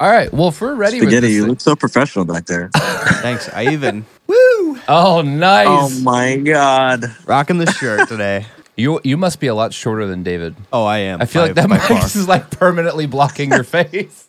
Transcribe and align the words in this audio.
All 0.00 0.10
right. 0.10 0.32
Well, 0.32 0.48
if 0.48 0.60
we're 0.60 0.74
ready 0.74 0.98
Spaghetti, 0.98 1.26
with 1.26 1.32
you 1.34 1.40
this 1.42 1.48
look 1.50 1.60
so 1.60 1.76
professional 1.76 2.24
back 2.24 2.46
there. 2.46 2.68
Thanks. 2.76 3.48
I 3.52 3.68
even 3.72 4.02
thing- 4.26 4.80
oh, 4.88 5.22
nice. 5.24 5.66
oh 5.68 5.88
my 6.02 6.36
god. 6.36 7.04
rocking 7.26 7.58
the 7.58 7.70
shirt 7.72 8.08
today. 8.14 8.46
you 8.76 9.00
you 9.04 9.16
must 9.16 9.38
be 9.40 9.46
a 9.46 9.54
lot 9.54 9.72
shorter 9.72 10.06
than 10.06 10.22
David. 10.24 10.56
Oh, 10.72 10.84
I 10.84 10.98
am. 10.98 11.22
I 11.22 11.26
feel 11.26 11.42
by- 11.42 11.46
like 11.46 11.54
that 11.56 11.68
by 11.68 11.76
mic 11.76 11.84
far. 11.86 12.04
is 12.04 12.26
like 12.28 12.50
permanently 12.50 13.06
blocking 13.06 13.50
your 13.50 13.62
face. 13.64 14.28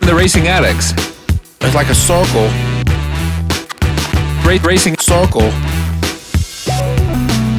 The 0.00 0.14
racing 0.16 0.48
addicts. 0.48 0.92
It's 1.60 1.74
like 1.74 1.88
a 1.88 1.94
circle. 1.94 2.48
Ra- 4.44 4.58
racing 4.68 4.96
circle. 4.98 5.50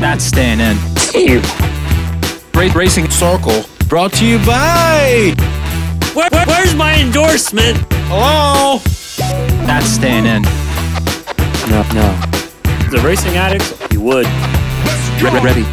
That's 0.02 0.26
staying 0.26 0.60
in. 0.60 0.76
Ra- 2.54 2.74
racing 2.76 3.10
circle. 3.10 3.64
Brought 3.92 4.14
to 4.14 4.26
you 4.26 4.38
by. 4.46 5.34
Where, 6.14 6.30
where- 6.32 6.46
where's 6.46 6.74
my 6.74 6.98
endorsement? 6.98 7.78
Hello. 8.08 8.78
That's 9.68 9.86
staying 9.86 10.26
in. 10.26 10.44
No, 11.70 11.84
no. 11.94 12.08
The 12.90 13.02
racing 13.04 13.36
addicts, 13.36 13.74
you 13.92 14.00
would. 14.00 14.26
Re- 15.22 15.42
ready. 15.44 15.66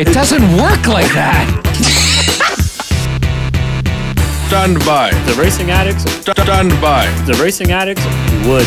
It 0.00 0.12
doesn't 0.12 0.42
work 0.56 0.84
like 0.88 1.06
that. 1.14 1.46
Stand 4.48 4.84
by. 4.84 5.12
The 5.32 5.40
racing 5.40 5.70
addicts, 5.70 6.02
Stand 6.22 6.70
by. 6.80 7.06
the 7.24 7.38
racing 7.40 7.70
addicts, 7.70 8.02
you 8.32 8.48
would. 8.50 8.66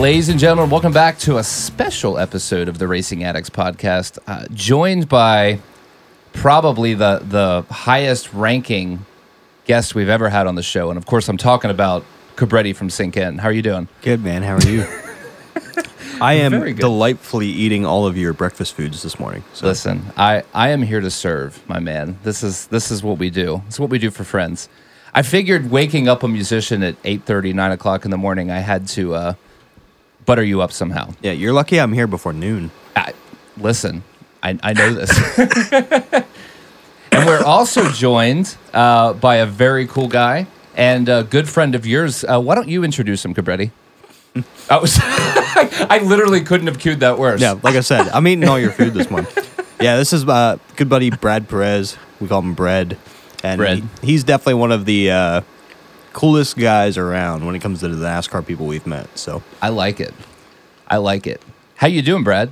Ladies 0.00 0.30
and 0.30 0.40
gentlemen, 0.40 0.70
welcome 0.70 0.92
back 0.94 1.18
to 1.18 1.36
a 1.36 1.44
special 1.44 2.16
episode 2.16 2.66
of 2.68 2.78
the 2.78 2.88
Racing 2.88 3.24
Addicts 3.24 3.50
podcast. 3.50 4.18
Uh, 4.26 4.46
joined 4.54 5.10
by 5.10 5.60
probably 6.38 6.94
the 6.94 7.20
the 7.24 7.64
highest 7.72 8.32
ranking 8.32 9.04
guest 9.66 9.94
we've 9.94 10.08
ever 10.08 10.28
had 10.28 10.46
on 10.46 10.54
the 10.54 10.62
show, 10.62 10.90
and 10.90 10.96
of 10.96 11.06
course, 11.06 11.28
I'm 11.28 11.36
talking 11.36 11.70
about 11.70 12.04
Cabretti 12.36 12.74
from 12.74 12.90
Sink 12.90 13.16
In. 13.16 13.38
How 13.38 13.48
are 13.48 13.52
you 13.52 13.62
doing? 13.62 13.88
Good 14.02 14.22
man. 14.22 14.42
How 14.42 14.54
are 14.54 14.68
you? 14.68 14.84
I 16.20 16.34
am 16.34 16.74
delightfully 16.74 17.46
eating 17.46 17.86
all 17.86 18.06
of 18.06 18.16
your 18.16 18.32
breakfast 18.32 18.74
foods 18.74 19.02
this 19.02 19.20
morning. 19.20 19.44
So 19.52 19.66
Listen, 19.66 20.02
I, 20.16 20.42
I 20.52 20.70
am 20.70 20.82
here 20.82 21.00
to 21.00 21.10
serve, 21.12 21.66
my 21.68 21.78
man. 21.78 22.18
This 22.24 22.42
is 22.42 22.66
this 22.68 22.90
is 22.90 23.02
what 23.02 23.18
we 23.18 23.30
do. 23.30 23.62
It's 23.68 23.78
what 23.78 23.90
we 23.90 23.98
do 23.98 24.10
for 24.10 24.24
friends. 24.24 24.68
I 25.14 25.22
figured 25.22 25.70
waking 25.70 26.08
up 26.08 26.22
a 26.22 26.28
musician 26.28 26.82
at 26.82 27.00
8.30, 27.02 27.54
9 27.54 27.72
o'clock 27.72 28.04
in 28.04 28.10
the 28.10 28.18
morning, 28.18 28.50
I 28.50 28.58
had 28.58 28.86
to 28.88 29.14
uh, 29.14 29.34
butter 30.26 30.42
you 30.42 30.60
up 30.60 30.70
somehow. 30.70 31.14
yeah, 31.22 31.32
you're 31.32 31.52
lucky 31.52 31.80
I'm 31.80 31.92
here 31.92 32.06
before 32.06 32.32
noon. 32.32 32.70
I, 32.94 33.14
listen, 33.56 34.02
I, 34.42 34.58
I 34.62 34.72
know 34.72 34.92
this. 34.94 35.10
and 37.12 37.26
we're 37.26 37.42
also 37.44 37.88
joined 37.90 38.56
uh, 38.72 39.12
by 39.14 39.36
a 39.36 39.46
very 39.46 39.86
cool 39.86 40.08
guy 40.08 40.46
and 40.76 41.08
a 41.08 41.24
good 41.24 41.48
friend 41.48 41.74
of 41.74 41.86
yours. 41.86 42.24
Uh, 42.24 42.40
why 42.40 42.54
don't 42.54 42.68
you 42.68 42.84
introduce 42.84 43.24
him, 43.24 43.34
Cabretti? 43.34 43.70
I 44.70 44.78
was 44.78 44.96
I 45.02 46.00
literally 46.04 46.42
couldn't 46.42 46.66
have 46.68 46.78
cued 46.78 47.00
that 47.00 47.18
worse. 47.18 47.40
Yeah, 47.40 47.58
like 47.62 47.74
I 47.74 47.80
said, 47.80 48.08
I'm 48.08 48.26
eating 48.28 48.48
all 48.48 48.58
your 48.58 48.70
food 48.70 48.94
this 48.94 49.10
morning. 49.10 49.30
Yeah, 49.80 49.96
this 49.96 50.12
is 50.12 50.24
uh, 50.28 50.58
good 50.76 50.88
buddy 50.88 51.10
Brad 51.10 51.48
Perez. 51.48 51.96
We 52.20 52.28
call 52.28 52.40
him 52.42 52.54
Bread, 52.54 52.96
and 53.42 53.58
Bread. 53.58 53.78
he- 53.78 54.06
he's 54.08 54.24
definitely 54.24 54.54
one 54.54 54.70
of 54.72 54.84
the 54.84 55.10
uh, 55.10 55.40
coolest 56.12 56.56
guys 56.56 56.98
around 56.98 57.46
when 57.46 57.54
it 57.54 57.60
comes 57.60 57.80
to 57.80 57.88
the 57.88 58.04
NASCAR 58.06 58.46
people 58.46 58.66
we've 58.66 58.86
met. 58.86 59.16
So 59.18 59.42
I 59.62 59.70
like 59.70 59.98
it. 60.00 60.14
I 60.86 60.98
like 60.98 61.26
it. 61.26 61.42
How 61.76 61.86
you 61.86 62.02
doing, 62.02 62.22
Brad? 62.24 62.50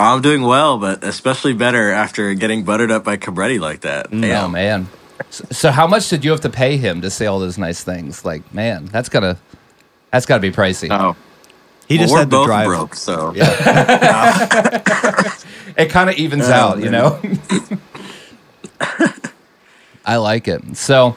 I'm 0.00 0.22
doing 0.22 0.42
well, 0.42 0.78
but 0.78 1.04
especially 1.04 1.52
better 1.52 1.90
after 1.92 2.32
getting 2.34 2.64
buttered 2.64 2.90
up 2.90 3.04
by 3.04 3.16
Cabretti 3.16 3.60
like 3.60 3.80
that. 3.82 4.06
Oh 4.12 4.20
Damn. 4.20 4.52
man. 4.52 4.88
So, 5.30 5.44
so 5.50 5.70
how 5.70 5.86
much 5.86 6.08
did 6.08 6.24
you 6.24 6.30
have 6.30 6.40
to 6.42 6.50
pay 6.50 6.76
him 6.78 7.02
to 7.02 7.10
say 7.10 7.26
all 7.26 7.38
those 7.40 7.58
nice 7.58 7.84
things? 7.84 8.24
Like, 8.24 8.52
man, 8.54 8.86
that's 8.86 9.08
gotta 9.10 9.36
that's 10.10 10.26
gotta 10.26 10.40
be 10.40 10.50
pricey. 10.50 10.88
Oh, 10.90 11.14
he 11.88 11.96
well, 11.98 12.04
just 12.04 12.12
we're 12.12 12.18
had 12.20 12.30
to 12.30 12.36
both 12.36 12.46
drive. 12.46 12.66
broke, 12.66 12.94
so 12.94 13.32
It 15.76 15.88
kind 15.90 16.10
of 16.10 16.16
evens 16.16 16.48
Oh, 16.48 16.52
out, 16.52 16.78
you 16.80 16.90
know. 16.90 17.20
I 20.04 20.16
like 20.16 20.48
it. 20.48 20.76
So, 20.76 21.16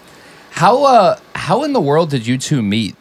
how 0.51 0.83
uh 0.85 1.19
how 1.35 1.63
in 1.63 1.73
the 1.73 1.81
world 1.81 2.09
did 2.09 2.27
you 2.27 2.37
two 2.37 2.61
meet? 2.61 2.95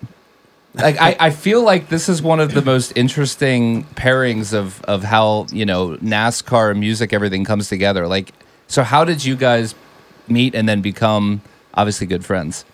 Like 0.74 0.98
I, 1.00 1.16
I 1.20 1.30
feel 1.30 1.62
like 1.62 1.88
this 1.88 2.08
is 2.08 2.22
one 2.22 2.40
of 2.40 2.54
the 2.54 2.62
most 2.62 2.92
interesting 2.96 3.84
pairings 3.94 4.54
of 4.54 4.82
of 4.84 5.04
how, 5.04 5.46
you 5.52 5.66
know, 5.66 5.96
NASCAR 5.98 6.78
music 6.78 7.12
everything 7.12 7.44
comes 7.44 7.68
together. 7.68 8.06
Like 8.08 8.32
so 8.68 8.82
how 8.82 9.04
did 9.04 9.24
you 9.24 9.36
guys 9.36 9.74
meet 10.28 10.54
and 10.54 10.68
then 10.68 10.80
become 10.80 11.42
obviously 11.74 12.06
good 12.06 12.24
friends? 12.24 12.64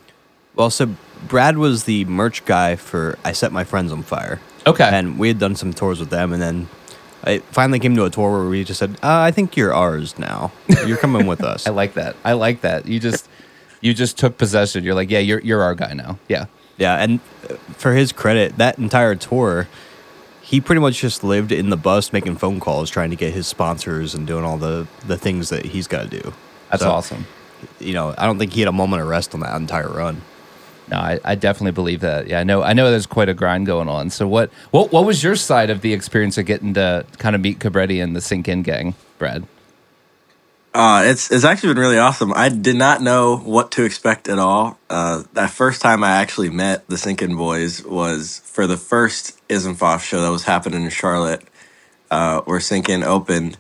Well, 0.55 0.71
so 0.71 0.95
Brad 1.27 1.59
was 1.59 1.85
the 1.85 2.05
merch 2.05 2.45
guy 2.45 2.77
for 2.77 3.19
I 3.25 3.33
Set 3.33 3.53
My 3.53 3.65
Friends 3.65 3.93
on 3.93 4.03
Fire. 4.03 4.41
Okay. 4.67 4.89
And 4.91 5.19
we 5.19 5.29
had 5.29 5.39
done 5.39 5.57
some 5.57 5.73
tours 5.73 5.99
with 5.99 6.11
them, 6.11 6.33
and 6.33 6.43
then 6.43 6.69
it 7.27 7.43
finally 7.45 7.79
came 7.79 7.97
to 7.97 8.05
a 8.05 8.11
tour 8.11 8.31
where 8.41 8.49
we 8.49 8.65
just 8.65 8.79
said, 8.79 8.91
uh, 9.03 9.21
"I 9.21 9.31
think 9.31 9.57
you're 9.57 9.73
ours 9.73 10.19
now. 10.19 10.53
You're 10.87 10.99
coming 10.99 11.27
with 11.27 11.43
us." 11.53 11.67
I 11.67 11.71
like 11.71 11.95
that. 11.95 12.17
I 12.25 12.35
like 12.35 12.61
that. 12.63 12.87
You 12.87 13.01
just 13.01 13.29
you 13.81 13.95
just 13.95 14.19
took 14.19 14.37
possession. 14.39 14.85
You're 14.85 14.95
like, 14.95 15.11
yeah, 15.11 15.21
you're 15.21 15.41
you're 15.41 15.63
our 15.63 15.75
guy 15.75 15.95
now. 15.95 16.19
Yeah. 16.29 16.47
Yeah, 16.79 16.95
and 16.97 17.21
uh, 17.51 17.55
for 17.77 17.93
his 17.93 18.13
credit, 18.13 18.57
that 18.59 18.79
entire 18.79 19.15
tour, 19.17 19.69
he 20.41 20.61
pretty 20.61 20.81
much 20.81 21.01
just 21.01 21.23
lived 21.25 21.53
in 21.53 21.71
the 21.71 21.77
bus 21.77 22.13
making 22.13 22.37
phone 22.37 22.61
calls, 22.61 22.89
trying 22.89 23.11
to 23.11 23.17
get 23.17 23.35
his 23.35 23.47
sponsors 23.47 24.15
and 24.15 24.27
doing 24.27 24.45
all 24.45 24.57
the 24.59 24.87
the 25.07 25.19
things 25.19 25.49
that 25.51 25.67
he's 25.67 25.87
got 25.89 26.09
to 26.11 26.21
do. 26.23 26.33
That's 26.71 26.83
So, 26.83 26.91
awesome. 26.91 27.27
You 27.81 27.93
know, 27.95 28.15
I 28.17 28.27
don't 28.27 28.39
think 28.39 28.53
he 28.53 28.61
had 28.61 28.69
a 28.69 28.73
moment 28.73 29.03
of 29.03 29.09
rest 29.09 29.35
on 29.35 29.41
that 29.41 29.55
entire 29.57 29.89
run. 29.89 30.23
No, 30.91 30.97
I, 30.97 31.19
I 31.25 31.35
definitely 31.35 31.73
believe 31.73 32.01
that. 32.01 32.29
Yeah, 32.29 32.41
I 32.41 32.45
know. 32.45 32.63
I 32.63 32.73
know 32.73 32.91
there's 32.91 33.05
quite 33.07 33.29
a 33.29 33.35
grind 33.35 33.67
going 33.67 33.89
on. 33.89 34.09
So, 34.11 34.27
what 34.29 34.51
what 34.71 34.91
what 34.93 35.05
was 35.05 35.23
your 35.23 35.37
side 35.37 35.69
of 35.69 35.81
the 35.83 35.93
experience 35.93 36.39
of 36.39 36.47
getting 36.47 36.73
to 36.75 37.05
kind 37.19 37.35
of 37.35 37.43
meet 37.43 37.59
Cabretti 37.59 38.03
and 38.03 38.15
the 38.17 38.21
Sink 38.21 38.49
In 38.49 38.63
gang, 38.63 38.95
Brad? 39.19 39.45
Uh, 40.75 41.03
it's 41.07 41.31
it's 41.33 41.45
actually 41.45 41.75
been 41.75 41.83
really 41.83 41.99
awesome. 41.99 42.33
I 42.35 42.51
did 42.51 42.77
not 42.77 43.01
know 43.03 43.37
what 43.39 43.73
to 43.73 43.85
expect 43.85 44.29
at 44.29 44.39
all. 44.39 44.79
Uh, 44.89 45.23
that 45.33 45.51
first 45.51 45.81
time 45.81 46.05
I 46.05 46.17
actually 46.17 46.51
met 46.51 46.87
the 46.89 46.99
Sink 46.99 47.23
In 47.23 47.37
Boys 47.37 47.85
was 47.85 48.41
for 48.45 48.67
the 48.67 48.77
first 48.77 49.41
ISMFOF 49.49 50.01
show 50.03 50.21
that 50.21 50.31
was 50.31 50.45
happening 50.45 50.83
in 50.85 50.91
Charlotte, 50.91 51.43
uh, 52.11 52.43
where 52.43 52.61
Sink 52.61 52.89
In 52.89 53.03
opened, 53.03 53.57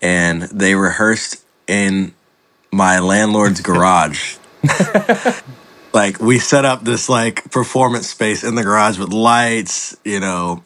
and 0.00 0.42
they 0.42 0.74
rehearsed 0.74 1.42
in 1.66 2.14
my 2.70 3.00
landlord's 3.00 3.60
garage. 3.70 4.36
like 5.92 6.20
we 6.20 6.38
set 6.38 6.64
up 6.64 6.84
this 6.84 7.08
like 7.08 7.50
performance 7.50 8.08
space 8.08 8.44
in 8.44 8.54
the 8.54 8.62
garage 8.62 8.98
with 8.98 9.12
lights, 9.12 9.96
you 10.04 10.20
know, 10.20 10.62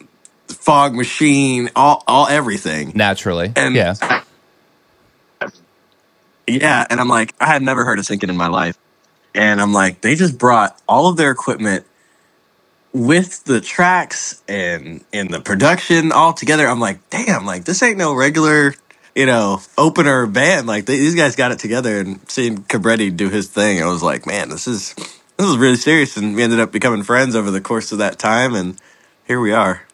fog 0.47 0.93
machine, 0.95 1.69
all 1.75 2.03
all 2.07 2.27
everything. 2.27 2.91
Naturally, 2.95 3.51
And- 3.55 3.75
yeah. 3.75 3.95
Yeah, 6.47 6.85
and 6.89 6.99
I'm 6.99 7.09
like, 7.09 7.35
I 7.39 7.47
had 7.47 7.61
never 7.61 7.83
heard 7.83 7.99
of 7.99 8.05
Sinkin 8.05 8.29
in 8.29 8.37
my 8.37 8.47
life. 8.47 8.77
And 9.35 9.61
I'm 9.61 9.73
like, 9.73 10.01
they 10.01 10.15
just 10.15 10.37
brought 10.37 10.79
all 10.87 11.09
of 11.09 11.17
their 11.17 11.29
equipment 11.29 11.85
with 12.93 13.43
the 13.43 13.61
tracks 13.61 14.41
and 14.47 15.03
in 15.11 15.27
the 15.27 15.39
production 15.39 16.11
all 16.11 16.33
together. 16.33 16.67
I'm 16.67 16.79
like, 16.79 17.09
damn, 17.09 17.45
like 17.45 17.65
this 17.65 17.83
ain't 17.83 17.97
no 17.97 18.15
regular, 18.15 18.73
you 19.13 19.25
know, 19.25 19.61
opener 19.77 20.25
band. 20.25 20.67
Like 20.67 20.85
they, 20.85 20.97
these 20.97 21.15
guys 21.15 21.35
got 21.35 21.51
it 21.51 21.59
together. 21.59 21.99
And 21.99 22.19
seeing 22.29 22.59
Cabretti 22.59 23.15
do 23.15 23.29
his 23.29 23.49
thing, 23.49 23.83
I 23.83 23.85
was 23.87 24.01
like, 24.01 24.25
man, 24.25 24.49
this 24.49 24.67
is 24.67 24.95
this 25.37 25.47
is 25.47 25.57
really 25.57 25.75
serious. 25.75 26.17
And 26.17 26.35
we 26.35 26.43
ended 26.43 26.59
up 26.59 26.71
becoming 26.71 27.03
friends 27.03 27.35
over 27.35 27.51
the 27.51 27.61
course 27.61 27.91
of 27.91 27.99
that 27.99 28.17
time, 28.17 28.55
and 28.55 28.79
here 29.25 29.39
we 29.39 29.51
are. 29.51 29.86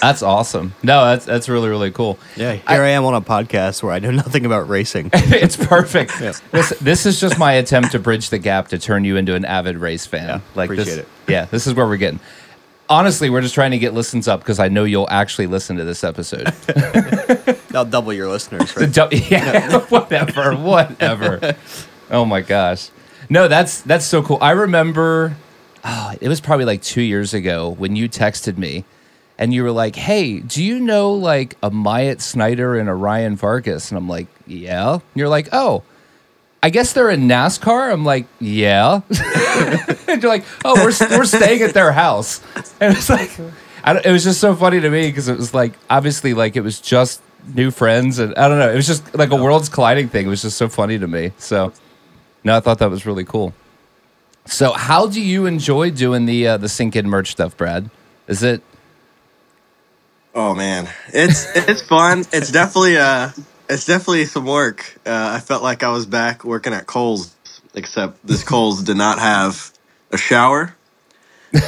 That's 0.00 0.22
awesome. 0.22 0.74
No, 0.82 1.04
that's 1.04 1.24
that's 1.24 1.48
really 1.48 1.68
really 1.68 1.90
cool. 1.90 2.18
Yeah, 2.36 2.54
here 2.54 2.82
I, 2.82 2.90
am 2.90 3.04
on 3.04 3.14
a 3.14 3.20
podcast 3.20 3.82
where 3.82 3.92
I 3.92 3.98
know 3.98 4.10
nothing 4.10 4.46
about 4.46 4.68
racing. 4.68 5.10
it's 5.12 5.56
perfect. 5.56 6.18
This 6.18 6.70
this 6.80 7.06
is 7.06 7.20
just 7.20 7.38
my 7.38 7.52
attempt 7.54 7.92
to 7.92 7.98
bridge 7.98 8.30
the 8.30 8.38
gap 8.38 8.68
to 8.68 8.78
turn 8.78 9.04
you 9.04 9.16
into 9.16 9.34
an 9.34 9.44
avid 9.44 9.76
race 9.76 10.06
fan. 10.06 10.28
Yeah, 10.28 10.40
like 10.54 10.70
appreciate 10.70 10.96
this, 10.96 10.98
it. 10.98 11.08
Yeah, 11.28 11.44
this 11.46 11.66
is 11.66 11.74
where 11.74 11.86
we're 11.86 11.96
getting. 11.96 12.20
Honestly, 12.88 13.30
we're 13.30 13.42
just 13.42 13.54
trying 13.54 13.70
to 13.70 13.78
get 13.78 13.94
listens 13.94 14.26
up 14.26 14.40
because 14.40 14.58
I 14.58 14.68
know 14.68 14.82
you'll 14.82 15.08
actually 15.10 15.46
listen 15.46 15.76
to 15.76 15.84
this 15.84 16.02
episode. 16.02 16.52
I'll 17.74 17.84
double 17.84 18.12
your 18.12 18.28
listeners. 18.28 18.76
Right? 18.76 18.92
Don't- 18.92 19.30
yeah, 19.30 19.78
whatever, 19.86 20.56
whatever. 20.56 21.56
Oh 22.10 22.24
my 22.24 22.40
gosh, 22.40 22.90
no, 23.28 23.46
that's 23.46 23.82
that's 23.82 24.04
so 24.04 24.22
cool. 24.22 24.38
I 24.40 24.52
remember, 24.52 25.36
oh, 25.84 26.14
it 26.20 26.28
was 26.28 26.40
probably 26.40 26.64
like 26.64 26.82
two 26.82 27.02
years 27.02 27.32
ago 27.32 27.70
when 27.78 27.94
you 27.94 28.08
texted 28.08 28.58
me, 28.58 28.84
and 29.40 29.52
you 29.52 29.64
were 29.64 29.72
like, 29.72 29.96
"Hey, 29.96 30.38
do 30.38 30.62
you 30.62 30.78
know 30.78 31.12
like 31.12 31.56
a 31.62 31.70
Myatt 31.70 32.20
Snider 32.20 32.76
and 32.76 32.88
a 32.88 32.94
Ryan 32.94 33.34
Vargas?" 33.34 33.90
And 33.90 33.98
I'm 33.98 34.08
like, 34.08 34.28
"Yeah." 34.46 34.92
And 34.92 35.02
you're 35.16 35.28
like, 35.28 35.48
"Oh." 35.52 35.82
I 36.62 36.68
guess 36.68 36.92
they're 36.92 37.08
in 37.08 37.22
NASCAR. 37.22 37.90
I'm 37.90 38.04
like, 38.04 38.26
yeah. 38.38 39.00
and 40.06 40.22
you're 40.22 40.30
like, 40.30 40.44
oh, 40.62 40.74
we're, 40.74 41.16
we're 41.16 41.24
staying 41.24 41.62
at 41.62 41.72
their 41.72 41.90
house. 41.90 42.42
And 42.78 42.94
it's 42.94 43.08
like, 43.08 43.30
I 43.82 43.94
don't, 43.94 44.04
it 44.04 44.12
was 44.12 44.24
just 44.24 44.40
so 44.40 44.54
funny 44.54 44.78
to 44.78 44.90
me 44.90 45.08
because 45.08 45.28
it 45.28 45.38
was 45.38 45.54
like, 45.54 45.72
obviously, 45.88 46.34
like 46.34 46.56
it 46.56 46.60
was 46.60 46.78
just 46.78 47.22
new 47.54 47.70
friends, 47.70 48.18
and 48.18 48.34
I 48.34 48.48
don't 48.48 48.58
know. 48.58 48.70
It 48.70 48.76
was 48.76 48.86
just 48.86 49.14
like 49.14 49.30
a 49.30 49.36
worlds 49.36 49.68
colliding 49.68 50.08
thing. 50.08 50.26
It 50.26 50.28
was 50.28 50.42
just 50.42 50.56
so 50.56 50.68
funny 50.68 50.98
to 50.98 51.06
me. 51.06 51.32
So, 51.38 51.72
no, 52.44 52.56
I 52.56 52.60
thought 52.60 52.78
that 52.78 52.90
was 52.90 53.06
really 53.06 53.24
cool. 53.24 53.54
So, 54.46 54.72
how 54.72 55.06
do 55.06 55.20
you 55.20 55.46
enjoy 55.46 55.90
doing 55.90 56.26
the 56.26 56.46
uh, 56.46 56.56
the 56.56 56.68
sink 56.68 56.96
in 56.96 57.08
merch 57.08 57.32
stuff, 57.32 57.56
Brad? 57.56 57.90
Is 58.28 58.42
it 58.42 58.62
Oh 60.34 60.54
man, 60.54 60.88
it's 61.12 61.44
it's 61.56 61.82
fun. 61.82 62.20
It's 62.32 62.52
definitely 62.52 62.96
uh, 62.96 63.30
it's 63.68 63.84
definitely 63.84 64.26
some 64.26 64.46
work. 64.46 64.98
Uh, 65.04 65.32
I 65.36 65.40
felt 65.40 65.62
like 65.62 65.82
I 65.82 65.90
was 65.90 66.06
back 66.06 66.44
working 66.44 66.72
at 66.72 66.86
Kohl's, 66.86 67.34
except 67.74 68.24
this 68.26 68.44
Kohl's 68.44 68.82
did 68.84 68.96
not 68.96 69.18
have 69.18 69.72
a 70.12 70.16
shower. 70.18 70.74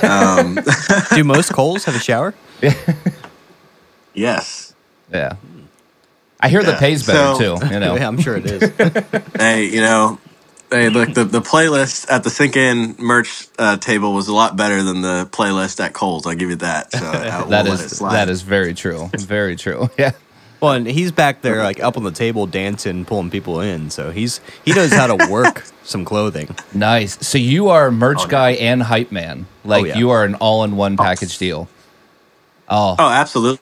Um, 0.03 0.59
Do 1.14 1.25
most 1.25 1.53
Kohl's 1.53 1.85
have 1.87 1.97
a 1.97 2.00
shower? 2.00 2.35
yes. 4.14 4.75
yeah? 5.12 5.35
I 6.41 6.49
hear 6.49 6.62
the 6.62 6.75
pay's 6.75 7.05
better 7.05 7.35
so- 7.35 7.58
too. 7.58 7.67
You 7.75 7.81
know, 7.81 7.97
Yeah, 7.99 8.06
I'm 8.08 8.20
sure 8.20 8.37
it 8.37 8.47
is. 8.47 8.70
Hey, 9.37 9.67
you 9.67 9.81
know, 9.81 10.19
hey, 10.73 10.89
look, 10.89 11.15
the, 11.15 11.25
the 11.25 11.41
playlist 11.41 12.11
at 12.11 12.25
the 12.25 12.31
Sink 12.31 12.57
In 12.57 12.97
merch 12.99 13.47
uh, 13.59 13.77
table 13.77 14.13
was 14.15 14.27
a 14.29 14.35
lot 14.35 14.57
better 14.57 14.83
than 14.83 15.03
the 15.03 15.29
playlist 15.31 15.79
at 15.79 15.93
Kohl's. 15.93 16.27
I'll 16.27 16.35
give 16.35 16.51
you 16.51 16.57
that. 16.57 16.91
So 16.93 16.99
I 17.07 17.39
won't 17.39 17.51
that 17.51 17.67
let 17.67 17.81
it 17.81 17.85
is 17.85 17.97
slide. 17.99 18.13
that 18.15 18.29
is 18.29 18.43
very 18.43 18.75
true. 18.75 19.09
Very 19.19 19.55
true. 19.57 19.89
Yeah. 19.99 20.13
well, 20.61 20.73
and 20.73 20.87
he's 20.87 21.13
back 21.13 21.43
there 21.43 21.63
like 21.63 21.81
up 21.83 21.97
on 21.97 22.05
the 22.05 22.11
table 22.13 22.47
dancing, 22.47 23.05
pulling 23.05 23.31
people 23.31 23.61
in. 23.61 23.91
So 23.91 24.11
he's 24.11 24.41
he 24.65 24.73
knows 24.73 24.93
how 24.93 25.07
to 25.15 25.29
work 25.31 25.65
some 25.85 26.05
clothing. 26.05 26.55
Nice. 26.73 27.25
So 27.27 27.37
you 27.39 27.69
are 27.69 27.91
merch 27.91 28.19
Oh, 28.21 28.25
no. 28.25 28.29
guy 28.31 28.51
and 28.53 28.83
hype 28.83 29.13
man. 29.13 29.47
Like 29.65 29.87
yeah. 29.87 29.99
you 29.99 30.11
are 30.11 30.25
an 30.25 30.35
all-in-one 30.37 30.97
package 30.97 31.37
deal. 31.39 31.69
Oh, 32.69 32.97
Oh, 32.99 33.09
absolutely. 33.09 33.59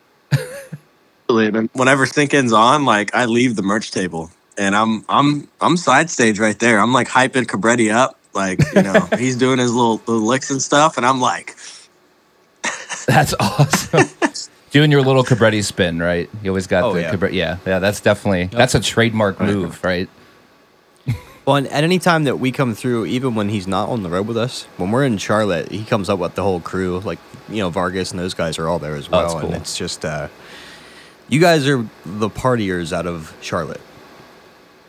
And 1.29 1.69
Whenever 1.73 2.05
Sink 2.05 2.33
In's 2.33 2.51
on, 2.53 2.85
like 2.85 3.15
I 3.15 3.25
leave 3.25 3.55
the 3.55 3.61
merch 3.63 3.91
table 3.91 4.29
and 4.61 4.75
I'm 4.75 5.03
I'm 5.09 5.47
I'm 5.59 5.75
side 5.75 6.09
stage 6.09 6.39
right 6.39 6.57
there. 6.59 6.79
I'm 6.79 6.93
like 6.93 7.07
hyping 7.07 7.45
Cabretti 7.45 7.91
up. 7.93 8.17
Like, 8.33 8.59
you 8.75 8.83
know, 8.83 9.07
he's 9.17 9.35
doing 9.35 9.59
his 9.59 9.73
little, 9.73 9.97
little 10.07 10.21
licks 10.25 10.51
and 10.51 10.61
stuff, 10.61 10.95
and 10.97 11.05
I'm 11.05 11.19
like, 11.19 11.55
that's 13.05 13.33
awesome. 13.39 14.07
Doing 14.71 14.89
your 14.89 15.01
little 15.01 15.25
Cabretti 15.25 15.61
spin, 15.65 15.99
right? 15.99 16.29
You 16.41 16.51
always 16.51 16.65
got 16.67 16.83
Oh, 16.85 16.93
the 16.93 17.01
yeah. 17.01 17.13
Cabretti. 17.13 17.33
Yeah, 17.33 17.57
yeah. 17.65 17.79
That's 17.79 17.99
definitely 17.99 18.45
that's 18.45 18.73
a 18.73 18.79
trademark 18.79 19.39
move, 19.41 19.83
right? 19.83 20.07
Well, 21.43 21.55
and 21.55 21.67
at 21.69 21.83
any 21.83 21.97
time 21.97 22.25
that 22.25 22.37
we 22.39 22.51
come 22.51 22.75
through, 22.75 23.07
even 23.07 23.33
when 23.33 23.49
he's 23.49 23.65
not 23.65 23.89
on 23.89 24.03
the 24.03 24.09
road 24.09 24.27
with 24.27 24.37
us, 24.37 24.65
when 24.77 24.91
we're 24.91 25.03
in 25.03 25.17
Charlotte, 25.17 25.71
he 25.71 25.83
comes 25.83 26.07
up 26.07 26.19
with 26.19 26.35
the 26.35 26.43
whole 26.43 26.59
crew. 26.61 26.99
Like, 26.99 27.17
you 27.49 27.57
know, 27.57 27.71
Vargas 27.71 28.11
and 28.11 28.19
those 28.19 28.35
guys 28.35 28.59
are 28.59 28.67
all 28.69 28.77
there 28.77 28.95
as 28.95 29.07
Oh, 29.07 29.11
well. 29.11 29.21
that's 29.23 29.33
cool. 29.33 29.45
And 29.51 29.55
it's 29.55 29.75
just, 29.75 30.05
uh, 30.05 30.27
you 31.29 31.39
guys 31.41 31.67
are 31.67 31.83
the 32.05 32.29
partiers 32.29 32.93
out 32.93 33.07
of 33.07 33.35
Charlotte. 33.41 33.81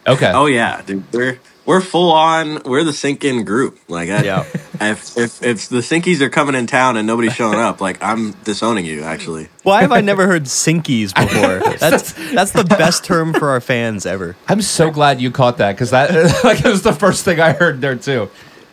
Okay. 0.06 0.32
oh 0.34 0.46
yeah, 0.46 0.82
dude, 0.82 1.04
we're 1.12 1.38
we're 1.64 1.80
full 1.80 2.12
on. 2.12 2.60
We're 2.64 2.84
the 2.84 2.92
Sink 2.92 3.24
In 3.24 3.44
group. 3.44 3.78
Like, 3.88 4.10
I, 4.10 4.22
Yeah. 4.22 4.44
if 4.80 5.16
if 5.16 5.42
if 5.42 5.68
the 5.68 5.78
Sinkies 5.78 6.20
are 6.20 6.28
coming 6.28 6.54
in 6.54 6.66
town 6.66 6.96
and 6.96 7.06
nobody's 7.06 7.34
showing 7.34 7.58
up, 7.58 7.80
like 7.80 8.02
I'm 8.02 8.32
disowning 8.44 8.84
you. 8.84 9.02
Actually, 9.02 9.48
Why 9.62 9.82
have 9.82 9.92
I 9.92 10.00
never 10.00 10.26
heard 10.26 10.44
sinkies 10.44 11.14
before? 11.14 11.60
That's 11.78 12.12
that's 12.32 12.50
the 12.52 12.64
best 12.64 13.04
term 13.04 13.32
for 13.32 13.50
our 13.50 13.60
fans 13.60 14.06
ever. 14.06 14.36
I'm 14.48 14.62
so 14.62 14.90
glad 14.90 15.20
you 15.20 15.30
caught 15.30 15.58
that 15.58 15.72
because 15.72 15.90
that 15.90 16.10
like 16.44 16.60
it 16.64 16.68
was 16.68 16.82
the 16.82 16.92
first 16.92 17.24
thing 17.24 17.38
I 17.40 17.52
heard 17.52 17.80
there 17.80 17.96
too. 17.96 18.28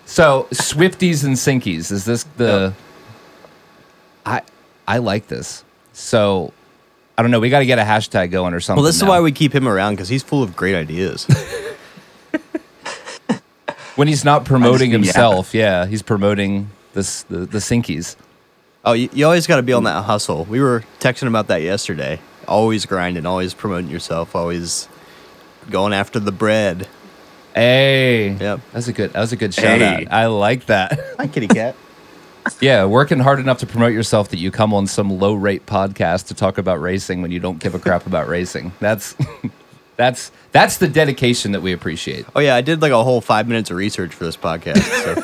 So 0.06 0.48
Swifties 0.52 1.24
and 1.24 1.36
Sinkies 1.36 1.92
is 1.92 2.06
this 2.06 2.24
the? 2.38 2.74
I 4.26 4.42
I 4.88 4.98
like 4.98 5.28
this. 5.28 5.64
So 5.94 6.54
I 7.19 7.21
don't 7.21 7.31
know. 7.31 7.42
We 7.42 7.50
got 7.50 7.60
to 7.60 7.66
get 7.66 7.80
a 7.80 7.83
hashtag 7.83 8.31
going 8.31 8.54
or 8.54 8.62
something. 8.62 8.81
Well, 8.81 8.86
this 8.88 8.95
is 8.95 9.04
why 9.04 9.19
we 9.19 9.33
keep 9.33 9.54
him 9.54 9.68
around 9.68 9.95
because 9.95 10.07
he's 10.07 10.24
full 10.24 10.42
of 10.42 10.56
great 10.56 10.74
ideas. 10.74 11.25
when 13.98 14.07
he's 14.07 14.24
not 14.24 14.45
promoting 14.45 14.92
yeah. 14.92 14.98
himself, 15.00 15.54
yeah, 15.54 15.86
he's 15.86 16.01
promoting 16.01 16.69
this 16.94 17.24
the, 17.24 17.39
the 17.39 17.57
Sinkies. 17.57 18.16
oh, 18.86 18.94
you, 18.94 19.10
you 19.12 19.25
always 19.25 19.48
got 19.48 19.57
to 19.57 19.63
be 19.63 19.74
on 19.74 19.83
that 19.83 20.06
hustle. 20.06 20.45
We 20.45 20.62
were 20.62 20.86
texting 21.01 21.27
about 21.27 21.48
that 21.48 21.62
yesterday. 21.62 22.21
Always 22.48 22.86
grinding, 22.86 23.25
always 23.25 23.54
promoting 23.54 23.89
yourself, 23.89 24.33
always 24.33 24.88
going 25.69 25.92
after 25.92 26.21
the 26.21 26.31
bread. 26.31 26.88
Hey, 27.54 28.30
Yep. 28.39 28.62
that's 28.71 28.88
a 28.88 28.94
good. 28.94 29.12
That 29.12 29.19
was 29.19 29.33
a 29.33 29.36
good 29.36 29.54
shout 29.54 29.80
Hey. 29.80 30.06
out. 30.06 30.13
I 30.13 30.27
like 30.27 30.68
that. 30.68 30.98
Hi, 31.18 31.27
kitty 31.27 31.50
cat. 31.50 31.75
yeah, 32.62 32.86
working 32.86 33.19
hard 33.19 33.40
enough 33.40 33.60
to 33.60 33.66
promote 33.68 33.94
yourself 33.94 34.30
that 34.30 34.38
you 34.38 34.51
come 34.51 34.74
on 34.74 34.88
some 34.88 35.19
low 35.19 35.34
rate 35.34 35.66
podcast 35.66 36.28
to 36.28 36.34
talk 36.34 36.57
about 36.57 36.81
racing 36.81 37.22
when 37.22 37.31
you 37.31 37.40
don't 37.40 37.60
give 37.60 37.75
a 37.75 37.80
crap 37.80 38.06
about 38.07 38.28
racing. 38.28 38.72
That's 38.80 39.16
that's 39.98 40.31
that's 40.51 40.78
the 40.78 40.88
dedication 40.88 41.51
that 41.54 41.62
we 41.62 41.72
appreciate. 41.74 42.25
Oh 42.36 42.40
yeah, 42.40 42.56
I 42.56 42.62
did 42.62 42.81
like 42.81 42.92
a 42.92 43.04
whole 43.04 43.22
five 43.22 43.48
minutes 43.48 43.69
of 43.72 43.78
research 43.78 44.13
for 44.13 44.25
this 44.25 44.38
podcast. 44.38 44.84
So. 45.04 45.16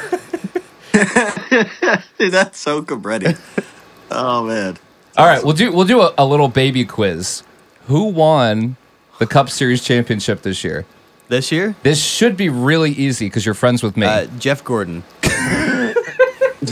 dude, 2.17 2.31
that's 2.31 2.59
so 2.59 2.81
Cabretti. 2.81 3.37
oh 4.11 4.43
man, 4.45 4.77
All 5.17 5.25
right, 5.25 5.43
we'll 5.43 5.53
do 5.53 5.71
we'll 5.71 5.85
do 5.85 6.01
a, 6.01 6.13
a 6.17 6.25
little 6.25 6.47
baby 6.47 6.85
quiz. 6.85 7.43
Who 7.87 8.05
won 8.05 8.77
the 9.19 9.27
Cup 9.27 9.49
Series 9.49 9.83
championship 9.83 10.41
this 10.41 10.63
year? 10.63 10.85
this 11.27 11.51
year, 11.51 11.75
This 11.83 12.03
should 12.03 12.37
be 12.37 12.49
really 12.49 12.91
easy 12.91 13.25
because 13.25 13.45
you're 13.45 13.55
friends 13.55 13.81
with 13.81 13.97
me. 13.97 14.05
uh, 14.05 14.27
Jeff 14.37 14.63
Gordon. 14.63 15.03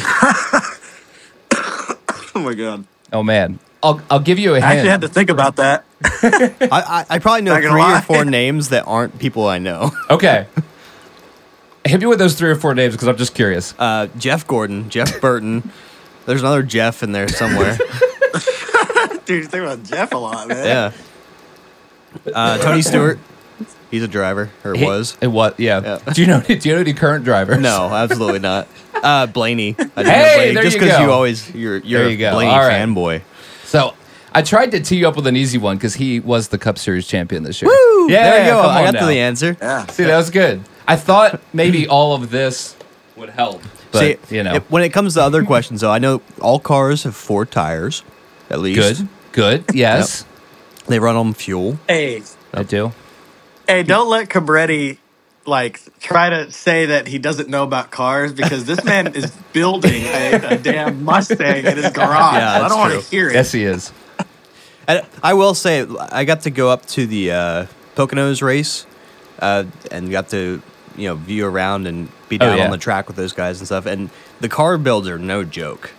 oh 1.54 1.96
my 2.36 2.54
god. 2.54 2.86
oh 3.12 3.24
man, 3.24 3.60
I'll 3.82 4.02
I'll 4.10 4.20
give 4.20 4.40
you 4.40 4.56
a 4.56 4.60
I 4.60 4.74
actually 4.76 4.90
had 4.90 5.02
to 5.02 5.08
think 5.08 5.30
about 5.30 5.58
that. 5.58 5.86
I, 6.04 6.56
I, 6.62 7.06
I 7.16 7.20
probably 7.20 7.42
know 7.42 7.52
Not 7.54 7.60
three 7.62 7.68
gonna 7.70 7.80
lie. 7.82 8.00
or 8.00 8.02
four 8.02 8.26
names 8.26 8.70
that 8.70 8.86
aren't 8.88 9.20
people 9.20 9.48
I 9.48 9.58
know. 9.60 9.92
Okay, 10.10 10.48
hit 11.86 12.00
me 12.00 12.06
with 12.08 12.20
those 12.20 12.36
three 12.36 12.50
or 12.50 12.56
four 12.56 12.74
names 12.76 12.94
because 12.94 13.08
I'm 13.08 13.18
just 13.18 13.34
curious. 13.36 13.74
Uh, 13.80 14.08
Jeff 14.18 14.46
Gordon, 14.48 14.90
Jeff 14.90 15.20
Burton. 15.22 15.70
There's 16.26 16.42
another 16.42 16.64
Jeff 16.64 17.04
in 17.04 17.12
there 17.12 17.28
somewhere. 17.28 17.78
Dude, 19.26 19.44
you 19.44 19.46
think 19.46 19.64
about 19.64 19.84
Jeff 19.84 20.14
a 20.14 20.18
lot, 20.18 20.48
man. 20.48 20.66
yeah. 20.66 22.32
Uh, 22.34 22.58
Tony 22.60 22.82
Stewart. 22.82 23.20
He's 23.94 24.02
a 24.02 24.08
driver, 24.08 24.50
or 24.66 24.74
He- 24.74 24.84
was. 24.84 25.16
It 25.22 25.28
was, 25.28 25.54
yeah. 25.60 25.80
Yeah. 26.06 26.14
Do 26.14 26.22
you 26.22 26.28
know? 26.28 26.42
Do 26.42 26.54
you 26.68 26.74
know 26.74 26.82
any 26.82 26.94
current 26.94 27.24
drivers? 27.26 27.60
No, 27.60 27.90
absolutely 27.94 28.40
not. 28.40 28.68
Uh, 29.04 29.26
Blaney. 29.26 29.76
I 29.78 29.84
didn't 29.84 29.96
Hey, 29.98 30.04
know 30.06 30.36
Blaney, 30.38 30.54
there 30.54 30.64
just 30.64 30.78
because 30.80 30.98
go. 30.98 31.04
you 31.04 31.12
always 31.12 31.54
you're 31.54 31.78
you're 31.80 32.02
There 32.04 32.10
you 32.10 32.16
a 32.16 32.20
go. 32.20 32.32
Blaney 32.36 32.52
All 32.52 32.60
right. 32.60 32.72
fanboy. 32.88 33.22
So 33.66 33.96
I 34.32 34.42
tried 34.44 34.72
to 34.72 34.80
tee 34.80 34.96
you 34.96 35.10
up 35.10 35.18
with 35.18 35.28
an 35.28 35.36
easy 35.36 35.58
one 35.58 35.76
because 35.76 35.94
he 35.96 36.22
was 36.22 36.48
the 36.48 36.58
Cup 36.58 36.78
Series 36.80 37.06
champion 37.06 37.44
this 37.44 37.62
year. 37.62 37.70
Woo! 37.70 38.10
Yeah, 38.10 38.30
there 38.30 38.46
you 38.46 38.52
go. 38.52 38.62
come 38.62 38.72
I 38.72 38.78
on 38.80 38.86
got 38.86 38.94
now. 38.94 39.00
to 39.02 39.06
the 39.08 39.20
answer. 39.20 39.58
Yeah. 39.62 39.86
See, 39.88 40.04
that 40.06 40.16
was 40.16 40.30
good. 40.30 40.62
I 40.88 40.96
thought 40.96 41.42
maybe 41.52 41.86
all 41.96 42.16
of 42.16 42.30
this 42.32 42.78
would 43.18 43.32
help, 43.32 43.62
but 43.92 44.00
See, 44.30 44.36
you 44.38 44.42
know, 44.44 44.56
it- 44.56 44.64
when 44.70 44.84
it 44.84 44.90
comes 44.94 45.16
to 45.16 45.22
other 45.22 45.44
questions, 45.44 45.82
though, 45.82 45.92
I 45.92 46.00
know 46.00 46.22
all 46.40 46.60
cars 46.60 47.04
have 47.04 47.16
four 47.16 47.46
tires, 47.46 48.04
at 48.50 48.60
least. 48.62 48.80
good, 49.34 49.66
good. 49.68 49.76
Yes, 49.76 50.24
They 50.88 51.00
run 51.00 51.18
on 51.18 51.34
fuel. 51.34 51.78
Hey, 51.90 52.24
I 52.54 52.64
do. 52.64 52.94
Hey, 53.68 53.84
don't 53.84 54.10
let 54.10 54.30
Cabretti 54.30 54.98
like 55.46 55.82
try 56.00 56.30
to 56.30 56.52
say 56.52 56.86
that 56.88 57.08
he 57.08 57.18
doesn't 57.20 57.50
know 57.50 57.64
about 57.64 57.92
cars 57.92 58.32
because 58.32 58.64
this 58.66 58.84
man 58.86 59.14
is 59.16 59.32
building 59.54 60.04
a, 60.06 60.34
a 60.52 60.58
damn 60.58 61.04
Mustang 61.04 61.66
in 61.66 61.78
his 61.78 61.92
garage. 61.92 62.36
Yeah, 62.36 62.62
I 62.64 62.70
don't 62.70 62.80
want 62.80 62.94
to 62.94 63.10
hear 63.10 63.30
it. 63.30 63.34
Yes, 63.34 63.52
he 63.52 63.64
is. 63.64 63.92
And 64.88 65.06
I 65.22 65.34
will 65.34 65.54
say, 65.54 65.86
I 66.12 66.26
got 66.26 66.42
to 66.42 66.50
go 66.50 66.70
up 66.70 66.86
to 66.88 67.06
the 67.06 67.32
uh, 67.32 67.66
Poconos 67.96 68.42
race 68.42 68.86
uh, 69.40 69.66
and 69.92 70.10
got 70.12 70.30
to 70.30 70.62
you 70.96 71.08
know 71.08 71.16
view 71.16 71.46
around 71.46 71.88
and 71.88 72.10
be 72.30 72.36
Oh, 72.36 72.46
down 72.46 72.58
yeah. 72.58 72.66
on 72.66 72.72
the 72.72 72.78
track 72.78 73.08
with 73.08 73.16
those 73.16 73.34
guys 73.34 73.60
and 73.60 73.68
stuff. 73.68 73.86
And 73.86 74.10
the 74.40 74.50
car 74.50 74.78
builds 74.78 75.08
are 75.08 75.18
no 75.20 75.44
joke. 75.44 75.92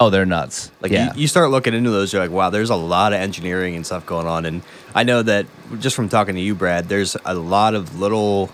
Oh, 0.00 0.10
they're 0.10 0.26
nuts. 0.26 0.70
Like 0.80 0.92
yeah, 0.92 1.14
you, 1.14 1.22
you 1.22 1.28
start 1.28 1.50
looking 1.50 1.72
into 1.72 1.90
those, 1.90 2.12
you're 2.12 2.20
like, 2.22 2.30
wow, 2.30 2.50
there's 2.50 2.70
a 2.70 2.76
lot 2.76 3.12
of 3.12 3.20
engineering 3.20 3.76
and 3.76 3.86
stuff 3.86 4.04
going 4.04 4.26
on. 4.26 4.44
And 4.44 4.62
I 4.94 5.04
know 5.04 5.22
that 5.22 5.46
just 5.78 5.94
from 5.94 6.08
talking 6.08 6.34
to 6.34 6.40
you, 6.40 6.54
Brad, 6.54 6.88
there's 6.88 7.16
a 7.24 7.34
lot 7.34 7.74
of 7.74 7.98
little 7.98 8.48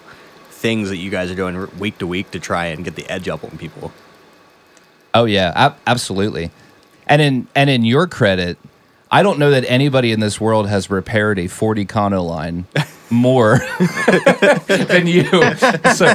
things 0.51 0.91
that 0.91 0.99
you 0.99 1.11
guys 1.11 1.31
are 1.31 1.35
doing 1.35 1.79
week 1.79 1.99
to 1.99 2.07
week 2.07 2.31
to 2.33 2.41
try 2.41 2.67
and 2.67 2.85
get 2.85 2.95
the 2.95 3.09
edge 3.11 3.29
up 3.29 3.43
on 3.43 3.57
people. 3.57 3.93
Oh 5.15 5.25
yeah, 5.25 5.53
ab- 5.55 5.77
absolutely. 5.87 6.51
And 7.07 7.23
in 7.23 7.49
and 7.55 7.71
in 7.71 7.85
your 7.85 8.07
credit, 8.07 8.59
I 9.11 9.23
don't 9.23 9.39
know 9.39 9.51
that 9.51 9.65
anybody 9.65 10.13
in 10.13 10.21
this 10.21 10.41
world 10.41 10.69
has 10.69 10.91
repaired 10.91 11.39
a 11.39 11.49
40 11.49 11.85
Kano 11.87 12.23
line 12.23 12.67
more 13.11 13.59
than 14.67 15.07
you. 15.07 15.25
So 15.95 16.15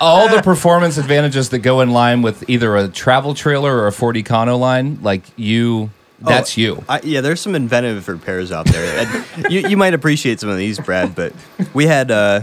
all 0.00 0.28
the 0.28 0.40
performance 0.42 0.98
advantages 0.98 1.50
that 1.50 1.60
go 1.60 1.80
in 1.80 1.90
line 1.90 2.22
with 2.22 2.48
either 2.48 2.76
a 2.76 2.88
travel 2.88 3.34
trailer 3.34 3.74
or 3.76 3.86
a 3.86 3.92
40 3.92 4.22
Kano 4.22 4.56
line, 4.56 4.98
like 5.02 5.22
you, 5.36 5.90
that's 6.20 6.56
Oh, 6.56 6.60
you. 6.60 6.84
I, 6.88 7.00
yeah, 7.02 7.20
there's 7.20 7.40
some 7.40 7.54
inventive 7.54 8.08
repairs 8.08 8.52
out 8.52 8.66
there. 8.66 9.06
And 9.36 9.52
you, 9.52 9.60
you 9.68 9.76
might 9.76 9.94
appreciate 9.94 10.40
some 10.40 10.48
of 10.48 10.56
these, 10.56 10.78
Brad, 10.78 11.14
but 11.14 11.32
we 11.72 11.86
had 11.86 12.10
uh, 12.10 12.42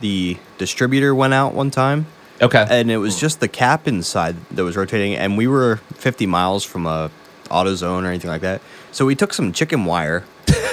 the 0.00 0.36
distributor 0.58 1.14
went 1.14 1.34
out 1.34 1.54
one 1.54 1.70
time, 1.70 2.06
Okay. 2.42 2.66
and 2.68 2.90
it 2.90 2.96
was 2.98 3.18
just 3.20 3.40
the 3.40 3.48
cap 3.48 3.86
inside 3.86 4.36
that 4.50 4.64
was 4.64 4.76
rotating, 4.76 5.14
and 5.14 5.36
we 5.36 5.46
were 5.46 5.76
50 5.94 6.26
miles 6.26 6.64
from 6.64 6.86
a 6.86 7.10
AutoZone 7.44 8.04
or 8.04 8.06
anything 8.08 8.30
like 8.30 8.42
that. 8.42 8.60
So 8.92 9.04
we 9.06 9.14
took 9.14 9.32
some 9.32 9.52
chicken 9.52 9.84
wire 9.84 10.24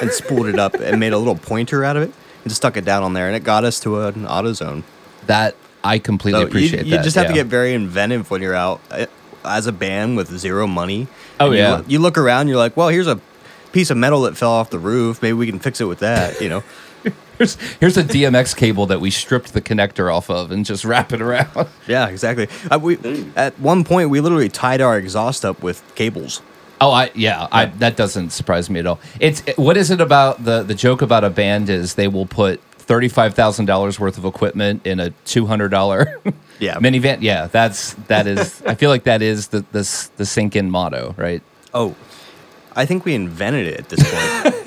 and 0.02 0.12
spooled 0.12 0.48
it 0.48 0.60
up 0.60 0.74
and 0.76 1.00
made 1.00 1.14
a 1.14 1.18
little 1.18 1.36
pointer 1.36 1.84
out 1.84 1.98
of 1.98 2.04
it 2.04 2.12
and 2.44 2.52
stuck 2.52 2.78
it 2.78 2.86
down 2.86 3.04
on 3.04 3.14
there, 3.14 3.28
and 3.28 3.36
it 3.36 3.44
got 3.44 3.64
us 3.64 3.80
to 3.82 4.02
an 4.04 4.26
AutoZone. 4.26 4.84
That 5.28 5.56
I 5.84 6.00
completely 6.00 6.42
So 6.42 6.48
appreciate 6.48 6.86
you 6.86 6.92
that. 6.92 7.04
just 7.04 7.16
have 7.16 7.28
to 7.28 7.34
get 7.34 7.48
very 7.48 7.74
inventive 7.74 8.30
when 8.32 8.42
you're 8.42 8.56
out 8.56 8.82
uh, 8.92 9.06
as 9.46 9.68
a 9.68 9.72
band 9.72 10.18
with 10.18 10.30
zero 10.38 10.68
money. 10.68 11.08
Oh, 11.40 11.48
And 11.48 11.56
you 11.56 11.60
yeah. 11.62 11.76
look- 11.78 11.90
you 11.90 12.00
look 12.00 12.18
around, 12.18 12.48
you're 12.48 12.58
like, 12.58 12.76
well, 12.78 12.90
here's 12.90 13.08
a 13.08 13.20
piece 13.74 13.90
of 13.90 13.98
metal 13.98 14.22
that 14.22 14.38
fell 14.38 14.52
off 14.52 14.70
the 14.70 14.80
roof. 14.80 15.22
Maybe 15.22 15.34
we 15.34 15.46
can 15.48 15.60
fix 15.60 15.80
it 15.82 15.86
with 15.86 16.00
that. 16.00 16.40
You 16.42 16.50
know. 16.50 16.64
Here's, 17.38 17.54
here's 17.80 17.98
a 17.98 18.04
DMX 18.04 18.58
cable 18.58 18.88
that 18.88 19.00
we 19.00 19.12
stripped 19.12 19.54
the 19.54 19.62
connector 19.62 20.12
off 20.12 20.32
of 20.32 20.50
and 20.52 20.66
just 20.66 20.84
wrap 20.84 21.14
it 21.14 21.22
around. 21.22 21.68
Yeah, 21.88 22.08
exactly. 22.08 22.48
Uh, 22.72 22.80
we 22.80 22.98
at 23.36 23.58
one 23.60 23.84
point 23.84 24.10
we 24.10 24.20
literally 24.22 24.50
tied 24.50 24.82
our 24.82 24.98
exhaust 24.98 25.46
up 25.46 25.62
with 25.62 25.84
cables. 25.94 26.42
Oh, 26.80 26.92
I 26.92 27.12
yeah, 27.16 27.48
I 27.52 27.66
that 27.66 27.96
doesn't 27.98 28.30
surprise 28.32 28.70
me 28.70 28.80
at 28.80 28.86
all. 28.86 29.00
It's 29.20 29.42
what 29.58 29.78
is 29.78 29.90
it 29.92 30.00
about 30.02 30.44
the 30.44 30.64
the 30.64 30.76
joke 30.76 31.02
about 31.02 31.24
a 31.24 31.30
band 31.30 31.70
is 31.70 31.96
they 31.96 32.08
will 32.08 32.26
put 32.28 32.62
thirty 32.74 33.08
five 33.08 33.34
thousand 33.34 33.66
dollars 33.66 34.00
worth 34.00 34.18
of 34.18 34.26
equipment 34.26 34.86
in 34.86 35.00
a 35.00 35.10
two 35.26 35.46
hundred 35.48 35.70
dollar 35.70 36.20
Yeah. 36.60 36.76
minivan. 36.78 37.20
Yeah, 37.22 37.48
that's 37.48 37.94
that 38.08 38.28
is. 38.28 38.62
I 38.64 38.76
feel 38.76 38.90
like 38.90 39.04
that 39.06 39.22
is 39.22 39.48
the 39.50 39.62
the 39.72 40.10
the 40.18 40.26
sink 40.26 40.56
in 40.56 40.70
motto, 40.72 41.14
right? 41.18 41.42
Oh, 41.74 41.96
I 42.76 42.86
think 42.86 43.06
we 43.06 43.14
invented 43.16 43.68
it 43.68 43.80
at 43.80 43.90
this 43.90 44.04
point. 44.04 44.56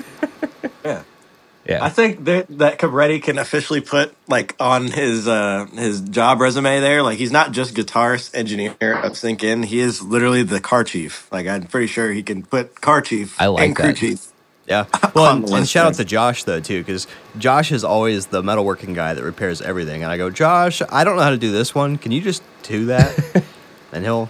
Yeah. 1.71 1.77
Yeah, 1.77 1.85
I 1.85 1.89
think 1.89 2.25
that 2.25 2.47
that 2.59 2.79
Cabretti 2.79 3.21
can 3.23 3.37
officially 3.37 3.81
put 3.81 4.13
like 4.27 4.55
on 4.59 4.87
his 4.87 5.27
uh 5.27 5.65
his 5.73 6.01
job 6.01 6.41
resume 6.41 6.79
there. 6.81 7.01
Like 7.03 7.17
he's 7.17 7.31
not 7.31 7.51
just 7.51 7.73
guitarist 7.75 8.35
engineer 8.35 8.75
of 8.97 9.15
Sink 9.17 9.43
In. 9.43 9.63
He 9.63 9.79
is 9.79 10.01
literally 10.01 10.43
the 10.43 10.59
car 10.59 10.83
chief. 10.83 11.31
Like 11.31 11.47
I'm 11.47 11.63
pretty 11.63 11.87
sure 11.87 12.11
he 12.11 12.23
can 12.23 12.43
put 12.43 12.81
car 12.81 13.01
chief 13.01 13.39
I 13.41 13.47
like 13.47 13.65
and 13.65 13.75
crew 13.75 13.85
that. 13.87 13.95
chief. 13.97 14.27
yeah. 14.67 14.85
Well, 15.15 15.35
and, 15.35 15.49
and 15.49 15.67
shout 15.67 15.85
out 15.87 15.93
to 15.95 16.05
Josh 16.05 16.43
though 16.45 16.59
too, 16.61 16.79
because 16.81 17.07
Josh 17.37 17.71
is 17.71 17.83
always 17.83 18.27
the 18.27 18.41
metalworking 18.41 18.93
guy 18.95 19.13
that 19.13 19.23
repairs 19.23 19.61
everything. 19.61 20.03
And 20.03 20.11
I 20.11 20.17
go, 20.17 20.29
Josh, 20.29 20.81
I 20.89 21.03
don't 21.03 21.15
know 21.17 21.23
how 21.23 21.31
to 21.31 21.37
do 21.37 21.51
this 21.51 21.75
one. 21.75 21.97
Can 21.97 22.11
you 22.11 22.21
just 22.21 22.41
do 22.63 22.85
that? 22.87 23.43
and 23.91 24.03
he'll, 24.05 24.29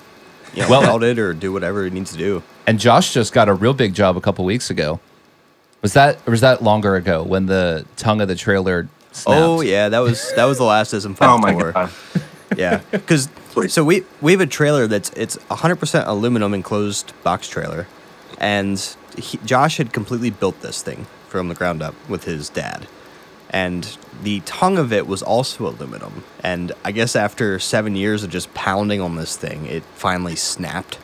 you 0.54 0.64
know, 0.64 0.70
Well- 0.70 0.82
weld 0.82 1.04
it 1.04 1.20
or 1.20 1.34
do 1.34 1.52
whatever 1.54 1.84
he 1.84 1.90
needs 1.92 2.12
to 2.12 2.18
do. 2.18 2.42
and 2.68 2.80
Josh 2.80 3.14
just 3.14 3.34
got 3.34 3.48
a 3.50 3.54
real 3.54 3.74
big 3.74 3.94
job 3.94 4.18
a 4.18 4.22
couple 4.22 4.44
weeks 4.46 4.70
ago. 4.70 5.00
Was 5.82 5.94
that 5.94 6.18
or 6.28 6.32
was 6.32 6.42
that 6.42 6.62
longer 6.62 6.96
ago 6.96 7.24
when 7.24 7.48
the 7.48 7.86
tongue 7.98 8.22
of 8.22 8.28
the 8.28 8.36
trailer? 8.36 8.88
Snapped? 9.12 9.40
Oh 9.42 9.62
yeah, 9.62 9.90
that 9.90 10.00
was 10.00 10.32
that 10.36 10.46
was 10.46 10.58
the 10.58 10.64
last 10.64 10.94
Ism 10.94 11.16
Oh 11.22 11.38
my 11.38 11.54
tour. 11.54 11.72
god. 11.72 11.92
Yeah, 12.56 12.82
because 12.92 13.30
so 13.68 13.84
we 13.84 14.04
we 14.22 14.32
have 14.34 14.42
a 14.42 14.46
trailer 14.46 14.88
that's 14.88 15.10
it's 15.16 15.38
100% 15.50 16.08
aluminum 16.08 16.54
enclosed 16.54 17.14
box 17.24 17.48
trailer, 17.50 17.88
and 18.38 18.96
he, 19.18 19.38
Josh 19.46 19.78
had 19.78 19.92
completely 19.94 20.30
built 20.30 20.62
this 20.62 20.82
thing 20.82 21.08
from 21.28 21.48
the 21.48 21.56
ground 21.56 21.82
up 21.82 21.96
with 22.10 22.26
his 22.26 22.50
dad, 22.50 22.88
and 23.50 23.98
the 24.22 24.42
tongue 24.42 24.78
of 24.78 24.92
it 24.94 25.08
was 25.08 25.24
also 25.24 25.66
aluminum. 25.68 26.24
And 26.44 26.72
I 26.84 26.92
guess 26.92 27.16
after 27.16 27.58
seven 27.58 27.96
years 27.96 28.24
of 28.24 28.30
just 28.30 28.54
pounding 28.54 29.02
on 29.02 29.16
this 29.16 29.36
thing, 29.38 29.66
it 29.66 29.84
finally 29.96 30.36
snapped. 30.36 30.98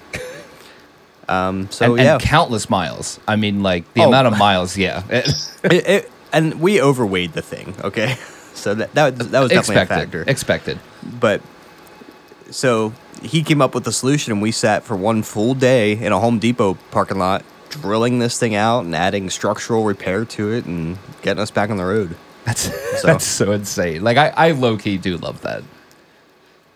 Um. 1.29 1.69
So 1.72 1.96
and, 1.96 2.03
yeah, 2.03 2.13
and 2.13 2.22
countless 2.22 2.69
miles. 2.69 3.19
I 3.27 3.36
mean, 3.36 3.62
like 3.63 3.91
the 3.93 4.01
Oh. 4.03 4.07
amount 4.07 4.27
of 4.27 4.38
miles. 4.38 4.77
Yeah, 4.77 5.03
it, 5.10 5.29
it, 5.63 6.12
and 6.31 6.60
we 6.62 6.81
overweighed 6.81 7.34
the 7.34 7.41
thing. 7.41 7.75
Okay, 7.84 8.15
so 8.53 8.74
that 8.75 8.93
that, 8.93 9.17
that 9.17 9.39
was 9.41 9.50
definitely 9.51 9.55
a 9.75 9.81
expected. 9.81 9.88
factor. 9.89 10.24
Expected. 10.31 10.79
But 11.19 11.41
so 12.51 12.93
he 13.22 13.43
came 13.43 13.62
up 13.62 13.75
with 13.75 13.86
a 13.88 13.91
solution, 13.91 14.31
and 14.34 14.41
we 14.41 14.51
sat 14.51 14.84
for 14.84 14.96
one 14.96 15.24
full 15.24 15.53
day 15.53 15.93
in 15.93 16.12
a 16.13 16.19
Home 16.19 16.39
Depot 16.39 16.75
parking 16.91 17.17
lot, 17.17 17.43
drilling 17.69 18.19
this 18.19 18.39
thing 18.39 18.55
out 18.55 18.86
and 18.86 18.96
adding 18.96 19.29
structural 19.29 19.84
repair 19.84 20.24
to 20.25 20.51
it, 20.53 20.65
and 20.65 20.98
getting 21.24 21.41
us 21.41 21.51
back 21.51 21.69
on 21.69 21.77
the 21.77 21.86
road. 21.86 22.15
That's 22.46 22.62
So- 23.01 23.07
that's 23.07 23.25
so 23.25 23.51
insane. 23.51 24.01
Like 24.03 24.17
I, 24.17 24.29
I 24.29 24.51
low 24.51 24.77
key 24.77 24.98
do 24.98 25.17
love 25.17 25.41
that. 25.41 25.63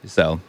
So, 0.05 0.39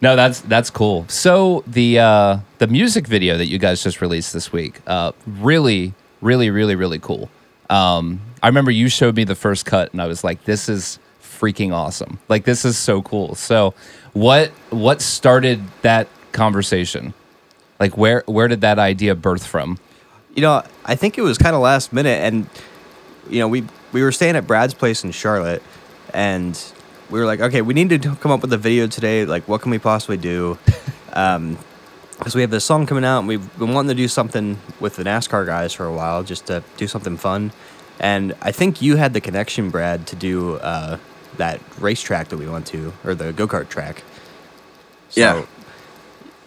no, 0.00 0.16
that's 0.16 0.40
that's 0.40 0.70
cool. 0.70 1.06
So 1.08 1.62
the 1.66 1.98
uh, 1.98 2.38
the 2.58 2.66
music 2.66 3.06
video 3.06 3.36
that 3.36 3.46
you 3.46 3.58
guys 3.58 3.82
just 3.82 4.00
released 4.00 4.32
this 4.32 4.52
week, 4.52 4.80
uh, 4.86 5.12
really, 5.26 5.94
really, 6.20 6.50
really, 6.50 6.74
really 6.74 6.98
cool. 6.98 7.30
Um, 7.68 8.20
I 8.42 8.48
remember 8.48 8.70
you 8.70 8.88
showed 8.88 9.16
me 9.16 9.24
the 9.24 9.34
first 9.34 9.66
cut, 9.66 9.92
and 9.92 10.00
I 10.00 10.06
was 10.06 10.24
like, 10.24 10.44
"This 10.44 10.68
is 10.68 10.98
freaking 11.22 11.72
awesome! 11.72 12.18
Like 12.28 12.44
this 12.44 12.64
is 12.64 12.78
so 12.78 13.02
cool." 13.02 13.34
So, 13.34 13.74
what 14.14 14.48
what 14.70 15.02
started 15.02 15.62
that 15.82 16.08
conversation? 16.32 17.12
Like 17.78 17.96
where 17.98 18.24
where 18.26 18.48
did 18.48 18.62
that 18.62 18.78
idea 18.78 19.14
birth 19.14 19.46
from? 19.46 19.78
You 20.34 20.42
know, 20.42 20.62
I 20.84 20.94
think 20.94 21.18
it 21.18 21.22
was 21.22 21.36
kind 21.36 21.54
of 21.54 21.60
last 21.60 21.92
minute, 21.92 22.22
and 22.22 22.48
you 23.28 23.40
know, 23.40 23.48
we 23.48 23.64
we 23.92 24.02
were 24.02 24.12
staying 24.12 24.36
at 24.36 24.46
Brad's 24.46 24.74
place 24.74 25.04
in 25.04 25.10
Charlotte, 25.10 25.62
and 26.14 26.58
we 27.10 27.18
were 27.20 27.26
like, 27.26 27.40
okay, 27.40 27.62
we 27.62 27.74
need 27.74 27.90
to 27.90 27.98
come 28.16 28.30
up 28.30 28.42
with 28.42 28.52
a 28.52 28.58
video 28.58 28.86
today. 28.86 29.24
Like, 29.24 29.46
what 29.48 29.62
can 29.62 29.70
we 29.70 29.78
possibly 29.78 30.16
do? 30.16 30.58
Um, 31.12 31.58
because 32.16 32.36
we 32.36 32.42
have 32.42 32.50
this 32.50 32.64
song 32.64 32.86
coming 32.86 33.04
out, 33.04 33.18
and 33.18 33.26
we've 33.26 33.58
been 33.58 33.74
wanting 33.74 33.88
to 33.88 33.94
do 33.94 34.06
something 34.06 34.58
with 34.78 34.94
the 34.96 35.02
NASCAR 35.02 35.44
guys 35.44 35.72
for 35.72 35.86
a 35.86 35.92
while, 35.92 36.22
just 36.22 36.46
to 36.46 36.62
do 36.76 36.86
something 36.86 37.16
fun. 37.16 37.50
And 37.98 38.34
I 38.42 38.52
think 38.52 38.80
you 38.80 38.96
had 38.96 39.12
the 39.12 39.20
connection, 39.20 39.70
Brad, 39.70 40.06
to 40.08 40.16
do 40.16 40.56
uh, 40.56 40.98
that 41.38 41.60
racetrack 41.80 42.28
that 42.28 42.36
we 42.36 42.46
went 42.46 42.66
to, 42.68 42.92
or 43.04 43.14
the 43.16 43.32
go 43.32 43.48
kart 43.48 43.70
track. 43.70 44.04
Yeah. 45.12 45.44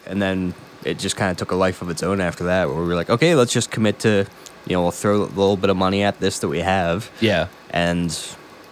And 0.05 0.22
then 0.22 0.53
it 0.86 1.00
just 1.00 1.15
kind 1.15 1.32
of 1.32 1.38
took 1.38 1.51
a 1.51 1.55
life 1.55 1.82
of 1.82 1.89
its 1.89 2.03
own 2.03 2.22
after 2.22 2.46
that, 2.46 2.70
where 2.70 2.77
we 2.77 2.88
were 2.88 2.96
like, 2.96 3.10
okay, 3.10 3.34
let's 3.36 3.51
just 3.51 3.72
commit 3.72 4.00
to, 4.00 4.27
you 4.67 4.74
know, 4.74 4.82
we'll 4.84 4.91
throw 4.91 5.24
a 5.24 5.25
little 5.25 5.58
bit 5.58 5.72
of 5.72 5.75
money 5.77 6.03
at 6.03 6.20
this 6.20 6.39
that 6.39 6.48
we 6.48 6.60
have, 6.60 7.10
Yeah, 7.20 7.48
and 7.72 8.12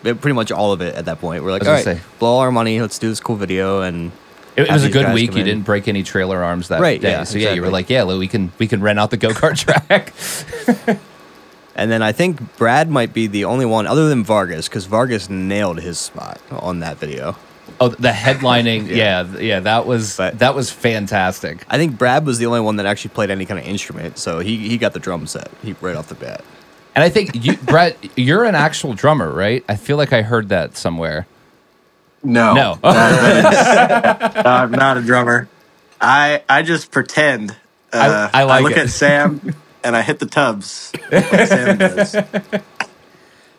pretty 0.01 0.33
much 0.33 0.51
all 0.51 0.71
of 0.73 0.81
it 0.81 0.95
at 0.95 1.05
that 1.05 1.19
point. 1.19 1.43
We're 1.43 1.51
like, 1.51 1.63
I 1.63 1.67
all 1.67 1.71
was 1.77 1.85
right, 1.85 1.93
gonna 1.93 2.03
say. 2.03 2.09
blow 2.19 2.29
all 2.29 2.39
our 2.39 2.51
money, 2.51 2.81
let's 2.81 2.99
do 2.99 3.09
this 3.09 3.19
cool 3.19 3.35
video, 3.35 3.81
and 3.81 4.11
It, 4.55 4.63
it 4.67 4.71
was 4.71 4.83
a 4.83 4.89
good 4.89 5.13
week. 5.13 5.31
You 5.33 5.39
in. 5.39 5.45
didn't 5.45 5.63
break 5.65 5.87
any 5.87 6.03
trailer 6.03 6.43
arms 6.43 6.67
that 6.69 6.81
Right, 6.81 6.99
day. 7.01 7.11
yeah, 7.11 7.23
so 7.23 7.37
yeah, 7.37 7.53
you 7.53 7.61
were 7.61 7.69
like, 7.69 7.89
yeah, 7.89 8.03
look, 8.03 8.19
we 8.19 8.27
can 8.27 8.51
we 8.59 8.67
can 8.67 8.81
rent 8.81 8.99
out 8.99 9.11
the 9.11 9.17
go 9.17 9.29
kart 9.29 9.57
track. 9.87 10.13
And 11.73 11.89
then 11.89 12.01
I 12.01 12.11
think 12.11 12.57
Brad 12.57 12.89
might 12.91 13.13
be 13.13 13.27
the 13.27 13.45
only 13.45 13.65
one 13.65 13.87
other 13.87 14.09
than 14.09 14.25
Vargas, 14.25 14.67
because 14.67 14.85
Vargas 14.87 15.29
nailed 15.29 15.79
his 15.79 15.97
spot 15.97 16.41
on 16.51 16.81
that 16.81 16.97
video. 16.97 17.37
oh, 17.79 17.87
the 17.87 18.09
headlining. 18.09 18.87
yeah. 18.89 19.23
yeah, 19.25 19.39
yeah, 19.39 19.59
that 19.61 19.85
was 19.87 20.17
But- 20.17 20.39
that 20.39 20.53
was 20.53 20.69
fantastic. 20.69 21.63
I 21.69 21.77
think 21.77 21.97
Brad 21.97 22.25
was 22.25 22.39
the 22.39 22.45
only 22.45 22.59
one 22.59 22.75
that 22.75 22.85
actually 22.85 23.11
played 23.11 23.31
any 23.31 23.45
kind 23.45 23.57
of 23.57 23.65
instrument, 23.65 24.17
so 24.17 24.39
he, 24.39 24.57
he 24.67 24.77
got 24.77 24.91
the 24.91 24.99
drum 24.99 25.25
set 25.27 25.49
he, 25.63 25.73
right 25.79 25.95
off 25.95 26.07
the 26.09 26.15
bat. 26.15 26.43
And 26.93 27.03
I 27.03 27.09
think 27.09 27.45
you, 27.45 27.55
Brett, 27.57 27.97
you're 28.17 28.43
an 28.43 28.55
actual 28.55 28.93
drummer, 28.93 29.31
right? 29.31 29.63
I 29.69 29.75
feel 29.77 29.97
like 29.97 30.11
I 30.11 30.21
heard 30.23 30.49
that 30.49 30.75
somewhere. 30.75 31.25
No. 32.23 32.53
No. 32.53 32.79
That 32.83 34.35
is- 34.35 34.45
I'm 34.45 34.71
not 34.71 34.97
a 34.97 35.01
drummer. 35.01 35.47
I 35.99 36.43
I 36.49 36.63
just 36.63 36.91
pretend. 36.91 37.55
Uh, 37.93 38.29
I 38.33 38.43
like 38.43 38.59
I 38.61 38.63
look 38.63 38.71
it. 38.73 38.77
at 38.79 38.89
Sam 38.89 39.55
and 39.83 39.95
I 39.95 40.01
hit 40.01 40.19
the 40.19 40.25
tubs. 40.25 40.91
Like 41.11 41.47
Sam 41.47 41.77
does. 41.77 42.15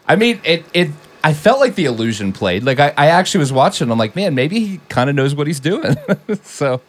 I 0.07 0.17
mean, 0.17 0.41
it 0.45 0.65
it. 0.75 0.91
I 1.25 1.35
felt 1.35 1.61
like 1.61 1.77
the 1.77 1.85
illusion 1.85 2.33
played. 2.33 2.65
Like 2.65 2.81
I, 2.81 2.93
I 2.97 3.07
actually 3.09 3.41
was 3.41 3.53
watching. 3.53 3.91
I'm 3.91 3.99
like, 3.99 4.17
man, 4.17 4.35
maybe 4.35 4.59
he 4.61 4.81
kind 4.89 5.09
of 5.09 5.15
knows 5.17 5.35
what 5.35 5.47
he's 5.47 5.61
doing. 5.61 5.95
so 6.43 6.81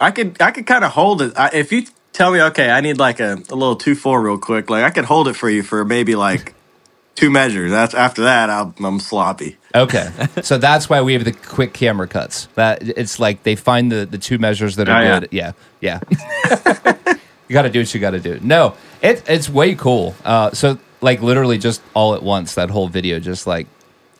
I 0.00 0.10
could 0.10 0.40
I 0.40 0.50
could 0.50 0.66
kind 0.66 0.84
of 0.84 0.92
hold 0.92 1.22
it. 1.22 1.32
I, 1.36 1.50
if 1.54 1.72
you 1.72 1.86
tell 2.12 2.32
me, 2.32 2.40
okay, 2.42 2.70
I 2.70 2.80
need 2.80 2.98
like 2.98 3.20
a, 3.20 3.34
a 3.50 3.54
little 3.54 3.76
two 3.76 3.94
four 3.94 4.22
real 4.22 4.38
quick. 4.38 4.70
Like 4.70 4.84
I 4.84 4.90
could 4.90 5.04
hold 5.04 5.28
it 5.28 5.34
for 5.34 5.48
you 5.50 5.62
for 5.62 5.84
maybe 5.84 6.14
like 6.14 6.54
two 7.14 7.30
measures. 7.30 7.70
That's 7.70 7.94
after 7.94 8.22
that, 8.22 8.50
I'll, 8.50 8.74
I'm 8.82 9.00
sloppy. 9.00 9.58
okay, 9.74 10.10
so 10.42 10.58
that's 10.58 10.88
why 10.88 11.00
we 11.02 11.12
have 11.14 11.24
the 11.24 11.32
quick 11.32 11.72
camera 11.72 12.06
cuts. 12.08 12.46
That 12.54 12.82
it's 12.82 13.18
like 13.18 13.42
they 13.42 13.56
find 13.56 13.90
the 13.90 14.06
the 14.06 14.18
two 14.18 14.38
measures 14.38 14.76
that 14.76 14.88
are 14.88 14.98
Oh, 14.98 15.00
yeah. 15.02 15.20
good. 15.20 15.28
Yeah, 15.32 15.52
yeah. 15.80 16.00
you 17.48 17.52
got 17.54 17.62
to 17.62 17.70
do 17.70 17.80
what 17.80 17.94
you 17.94 18.00
got 18.00 18.10
to 18.12 18.20
do. 18.20 18.38
No, 18.42 18.74
it 19.02 19.22
it's 19.28 19.48
way 19.48 19.74
cool. 19.74 20.14
Uh, 20.24 20.50
so 20.52 20.78
like 21.00 21.20
literally 21.22 21.58
just 21.58 21.82
all 21.94 22.14
at 22.14 22.22
once, 22.22 22.54
that 22.54 22.70
whole 22.70 22.88
video 22.88 23.18
just 23.18 23.46
like 23.46 23.66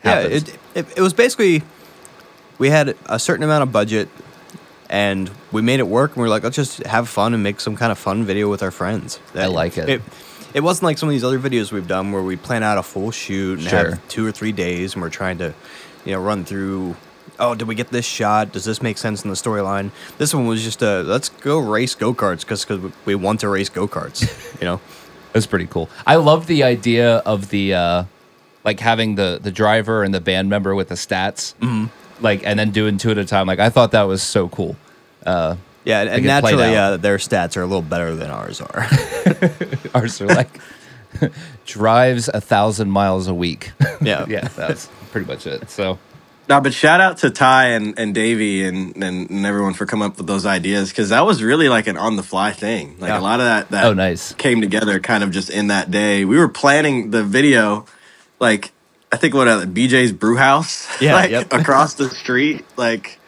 Yeah, 0.04 0.20
it, 0.20 0.48
it, 0.74 0.86
it 0.96 1.00
was 1.00 1.12
basically 1.14 1.62
we 2.58 2.70
had 2.70 2.96
a 3.06 3.18
certain 3.18 3.44
amount 3.44 3.62
of 3.62 3.72
budget 3.72 4.08
and 4.92 5.28
we 5.50 5.62
made 5.62 5.80
it 5.80 5.88
work 5.88 6.10
and 6.12 6.18
we 6.18 6.22
were 6.24 6.28
like, 6.28 6.44
let's 6.44 6.54
just 6.54 6.84
have 6.84 7.08
fun 7.08 7.34
and 7.34 7.42
make 7.42 7.58
some 7.60 7.74
kind 7.76 7.90
of 7.90 7.98
fun 7.98 8.24
video 8.24 8.48
with 8.48 8.62
our 8.62 8.70
friends. 8.70 9.18
I 9.34 9.46
like 9.46 9.76
it. 9.78 9.88
It, 9.88 10.02
it 10.54 10.60
wasn't 10.60 10.84
like 10.84 10.98
some 10.98 11.08
of 11.08 11.12
these 11.14 11.24
other 11.24 11.38
videos 11.40 11.72
we've 11.72 11.88
done 11.88 12.12
where 12.12 12.22
we 12.22 12.36
plan 12.36 12.62
out 12.62 12.76
a 12.76 12.82
full 12.82 13.10
shoot 13.10 13.58
and 13.58 13.68
Sure. 13.68 13.90
have 13.92 14.08
two 14.08 14.24
or 14.26 14.30
three 14.30 14.52
days 14.52 14.92
and 14.92 15.02
we're 15.02 15.08
trying 15.08 15.38
to, 15.38 15.54
you 16.04 16.12
know, 16.12 16.20
run 16.20 16.44
through. 16.44 16.94
Oh, 17.40 17.54
did 17.54 17.66
we 17.66 17.74
get 17.74 17.88
this 17.88 18.04
shot? 18.04 18.52
Does 18.52 18.66
this 18.66 18.82
make 18.82 18.98
sense 18.98 19.24
in 19.24 19.30
the 19.30 19.34
storyline? 19.36 19.90
This 20.18 20.34
one 20.34 20.46
was 20.46 20.62
just 20.62 20.82
a 20.82 21.02
let's 21.02 21.30
go 21.30 21.58
race 21.58 21.94
go 21.94 22.12
karts 22.12 22.40
because 22.40 22.66
we 23.06 23.14
want 23.14 23.40
to 23.40 23.48
race 23.48 23.70
go 23.70 23.88
karts. 23.88 24.28
You 24.60 24.66
know, 24.66 24.80
That's 25.32 25.46
pretty 25.46 25.66
cool. 25.66 25.88
I 26.06 26.16
love 26.16 26.46
the 26.46 26.62
idea 26.64 27.16
of 27.24 27.48
the 27.48 27.72
uh 27.74 28.04
like 28.62 28.78
having 28.78 29.14
the 29.14 29.40
the 29.42 29.50
driver 29.50 30.02
and 30.04 30.12
the 30.12 30.20
band 30.20 30.50
member 30.50 30.74
with 30.74 30.88
the 30.88 30.94
stats. 30.96 31.54
Mm-hmm. 31.60 31.86
Like 32.22 32.42
and 32.46 32.58
then 32.58 32.70
doing 32.70 32.98
two 32.98 33.10
at 33.10 33.18
a 33.18 33.24
time. 33.24 33.46
Like 33.46 33.58
I 33.58 33.68
thought 33.70 33.92
that 33.92 34.04
was 34.04 34.22
so 34.22 34.48
cool. 34.48 34.76
Uh 35.26 35.56
Yeah, 35.84 36.00
and, 36.00 36.08
and 36.10 36.24
naturally, 36.24 36.76
out. 36.76 36.92
uh, 36.92 36.96
their 36.98 37.18
stats 37.18 37.56
are 37.56 37.62
a 37.62 37.66
little 37.66 37.82
better 37.82 38.14
than 38.14 38.30
ours 38.30 38.60
are. 38.60 38.86
Ours 39.94 40.20
are 40.20 40.26
like 40.28 40.60
drives 41.66 42.28
a 42.28 42.40
thousand 42.40 42.90
miles 42.90 43.28
a 43.28 43.34
week. 43.34 43.72
yeah, 44.00 44.24
yeah, 44.28 44.48
that's 44.48 44.88
pretty 45.10 45.26
much 45.26 45.46
it. 45.46 45.68
So 45.70 45.98
No, 46.48 46.60
but 46.60 46.72
shout 46.74 47.00
out 47.00 47.18
to 47.18 47.30
Ty 47.30 47.68
and, 47.68 47.98
and 47.98 48.14
Davey 48.14 48.64
and, 48.64 48.96
and, 49.02 49.30
and 49.30 49.46
everyone 49.46 49.74
for 49.74 49.86
coming 49.86 50.06
up 50.08 50.16
with 50.18 50.26
those 50.26 50.46
ideas 50.46 50.88
because 50.90 51.10
that 51.10 51.24
was 51.26 51.42
really 51.42 51.68
like 51.68 51.86
an 51.86 51.96
on 51.96 52.16
the 52.16 52.22
fly 52.22 52.52
thing. 52.52 52.96
Like 52.98 53.08
Yeah. 53.10 53.18
a 53.18 53.22
lot 53.22 53.40
of 53.40 53.46
that 53.46 53.68
that 53.70 53.84
Oh, 53.86 53.92
nice. 53.94 54.32
came 54.34 54.60
together 54.60 54.98
kind 55.00 55.22
of 55.22 55.30
just 55.30 55.50
in 55.50 55.68
that 55.68 55.90
day. 55.90 56.24
We 56.24 56.38
were 56.38 56.48
planning 56.48 57.10
the 57.10 57.22
video, 57.24 57.86
like 58.40 58.72
I 59.12 59.16
think 59.18 59.34
what 59.34 59.46
uh, 59.46 59.66
BJ's 59.66 60.12
Brew 60.12 60.36
House, 60.36 60.88
Yeah, 61.00 61.14
like 61.16 61.30
yep. 61.30 61.52
across 61.52 61.94
the 61.94 62.08
street, 62.08 62.64
like 62.76 63.18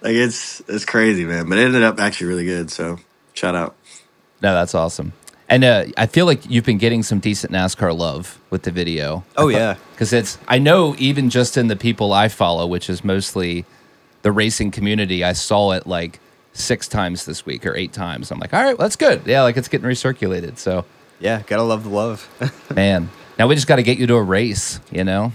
like 0.00 0.14
it's 0.14 0.60
it's 0.68 0.84
crazy, 0.84 1.24
man. 1.24 1.48
But 1.48 1.58
it 1.58 1.64
ended 1.64 1.82
up 1.82 1.98
actually 1.98 2.28
really 2.28 2.44
good. 2.44 2.70
So 2.70 2.98
shout 3.34 3.54
out. 3.54 3.74
no, 4.40 4.54
that's 4.54 4.74
awesome. 4.74 5.12
And 5.48 5.64
uh, 5.64 5.84
I 5.98 6.06
feel 6.06 6.24
like 6.24 6.48
you've 6.48 6.64
been 6.64 6.78
getting 6.78 7.02
some 7.02 7.18
decent 7.18 7.52
NASCAR 7.52 7.94
love 7.96 8.40
with 8.48 8.62
the 8.62 8.70
video. 8.70 9.24
Oh 9.36 9.48
yeah, 9.48 9.76
because 9.92 10.12
it's 10.12 10.38
I 10.48 10.58
know 10.58 10.94
even 10.98 11.28
just 11.28 11.56
in 11.56 11.66
the 11.66 11.76
people 11.76 12.12
I 12.12 12.28
follow, 12.28 12.66
which 12.66 12.88
is 12.88 13.04
mostly 13.04 13.66
the 14.22 14.32
racing 14.32 14.70
community, 14.70 15.24
I 15.24 15.32
saw 15.34 15.72
it 15.72 15.86
like 15.86 16.20
six 16.54 16.86
times 16.86 17.24
this 17.24 17.44
week 17.44 17.66
or 17.66 17.74
eight 17.76 17.92
times. 17.92 18.30
I'm 18.30 18.38
like, 18.38 18.54
all 18.54 18.62
right, 18.62 18.78
well, 18.78 18.86
that's 18.86 18.96
good. 18.96 19.22
Yeah, 19.26 19.42
like 19.42 19.56
it's 19.56 19.68
getting 19.68 19.88
recirculated. 19.88 20.58
So, 20.58 20.84
yeah. 21.18 21.42
Gotta 21.46 21.62
love 21.64 21.82
the 21.84 21.90
love. 21.90 22.28
man, 22.74 23.10
now 23.38 23.46
we 23.48 23.54
just 23.54 23.66
got 23.66 23.76
to 23.76 23.82
get 23.82 23.98
you 23.98 24.06
to 24.06 24.14
a 24.16 24.22
race. 24.22 24.80
You 24.90 25.04
know? 25.04 25.32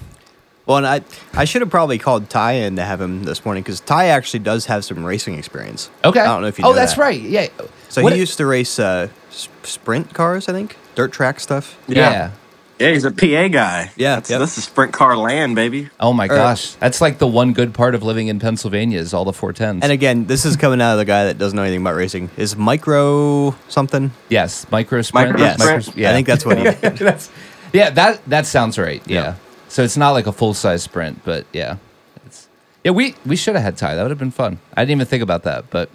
well, 0.65 0.77
and 0.77 0.85
I 0.87 1.01
I 1.33 1.45
should 1.45 1.61
have 1.61 1.69
probably 1.71 1.97
called 1.97 2.29
Ty 2.29 2.53
in 2.53 2.75
to 2.75 2.83
have 2.83 2.99
him 3.01 3.23
this 3.23 3.45
morning 3.45 3.63
because 3.63 3.79
Ty 3.79 4.07
actually 4.07 4.39
does 4.41 4.65
have 4.65 4.83
some 4.85 5.03
racing 5.03 5.35
experience. 5.37 5.89
Okay. 6.03 6.19
I 6.19 6.25
don't 6.25 6.41
know 6.41 6.47
if 6.47 6.59
you. 6.59 6.65
Oh, 6.65 6.69
know 6.69 6.75
that's 6.75 6.95
that. 6.95 7.01
right. 7.01 7.21
Yeah. 7.21 7.47
So 7.89 8.01
What- 8.03 8.13
he 8.13 8.19
used 8.19 8.37
to 8.37 8.45
race 8.45 8.77
uh, 8.79 9.07
s- 9.29 9.47
sprint 9.63 10.13
cars, 10.13 10.49
I 10.49 10.51
think, 10.53 10.75
dirt 10.95 11.11
track 11.13 11.39
stuff. 11.39 11.77
Yeah. 11.87 12.31
Yeah, 12.79 12.91
he's 12.91 13.05
a 13.05 13.11
PA 13.11 13.47
guy. 13.47 13.89
Yeah, 13.95 14.15
that's, 14.17 14.29
yep. 14.29 14.39
that's 14.39 14.53
the 14.55 14.61
sprint 14.61 14.93
car 14.93 15.17
land, 15.17 15.55
baby. 15.55 15.89
Oh 15.99 16.13
my 16.13 16.25
Or- 16.25 16.35
gosh, 16.35 16.73
that's 16.73 17.01
like 17.01 17.17
the 17.17 17.25
one 17.25 17.53
good 17.53 17.73
part 17.73 17.95
of 17.95 18.03
living 18.03 18.27
in 18.27 18.37
Pennsylvania 18.39 18.99
is 18.99 19.15
all 19.15 19.25
the 19.25 19.31
410s. 19.31 19.79
And 19.81 19.91
again, 19.91 20.27
this 20.27 20.45
is 20.45 20.55
coming 20.57 20.79
out 20.79 20.91
of 20.91 20.99
the 20.99 21.05
guy 21.05 21.23
that 21.25 21.39
doesn't 21.39 21.55
know 21.55 21.63
anything 21.63 21.81
about 21.81 21.95
racing. 21.95 22.29
Is 22.37 22.55
micro 22.55 23.55
something? 23.67 24.11
yes, 24.29 24.67
micro 24.69 25.01
sprint. 25.01 25.29
Micro 25.31 25.43
Yes, 25.43 25.59
sprint. 25.59 25.97
yeah, 25.97 26.11
I 26.11 26.13
think 26.13 26.27
that's 26.27 26.45
what 26.45 26.59
he. 26.59 26.63
that's 27.03 27.31
yeah 27.77 27.89
that 27.91 28.23
that 28.29 28.45
sounds 28.45 28.77
right 28.77 29.01
yeah, 29.07 29.21
Yeah. 29.21 29.35
so 29.69 29.83
it's 29.83 29.97
not 29.97 30.11
like 30.17 30.27
a 30.27 30.31
full-size 30.31 30.81
sprint 30.83 31.23
but 31.23 31.45
yeah 31.53 31.77
it's 32.25 32.47
yeah 32.83 32.91
we 32.91 33.15
we 33.25 33.35
should 33.35 33.55
have 33.55 33.63
had 33.63 33.77
ty 33.77 33.95
that 33.95 34.01
would 34.01 34.11
have 34.11 34.17
been 34.25 34.31
fun 34.43 34.59
i 34.75 34.81
didn't 34.83 34.97
even 34.99 35.07
think 35.07 35.23
about 35.23 35.43
that 35.43 35.69
but 35.69 35.89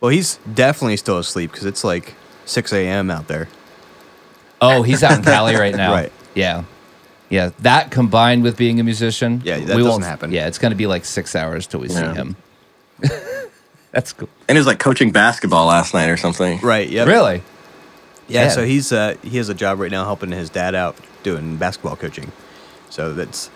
Well, 0.00 0.10
he's 0.10 0.38
definitely 0.54 0.96
still 0.96 1.18
asleep 1.18 1.50
because 1.50 1.66
it's 1.66 1.82
like 1.84 2.14
6 2.46 2.72
a.m. 2.72 3.10
out 3.10 3.26
there. 3.28 3.48
oh 4.60 4.82
he's 4.82 5.02
out 5.02 5.18
in 5.18 5.24
cali 5.24 5.54
right 5.56 5.74
now 5.84 5.92
Right. 5.92 6.12
yeah 6.34 6.64
yeah 7.30 7.50
that 7.60 7.90
combined 7.90 8.42
with 8.42 8.56
being 8.56 8.80
a 8.80 8.84
musician 8.84 9.42
Yeah, 9.44 9.58
that 9.68 9.76
we 9.76 9.82
doesn't 9.82 10.02
happen. 10.02 10.32
yeah 10.32 10.46
it's 10.48 10.58
going 10.58 10.70
to 10.72 10.76
be 10.84 10.86
like 10.86 11.04
six 11.04 11.34
hours 11.36 11.66
till 11.66 11.80
we 11.80 11.88
see 11.88 12.00
him 12.20 12.36
that's 13.92 14.12
cool 14.12 14.28
And 14.48 14.56
he 14.56 14.60
was 14.60 14.66
like 14.66 14.78
coaching 14.78 15.12
basketball 15.12 15.66
last 15.66 15.94
night 15.94 16.08
or 16.10 16.16
something. 16.16 16.60
Right. 16.60 16.88
yeah. 16.88 17.04
really 17.04 17.42
Yeah. 18.28 18.44
Yeah. 18.44 18.48
So 18.50 18.64
he's 18.64 18.92
uh, 18.92 19.16
he 19.22 19.36
has 19.38 19.48
a 19.48 19.54
job 19.54 19.78
right 19.80 19.90
now 19.90 20.04
helping 20.04 20.30
his 20.32 20.50
dad 20.50 20.74
out 20.74 20.96
doing 21.22 21.56
basketball 21.56 21.96
coaching. 21.96 22.32
So 22.90 23.14
that's 23.14 23.50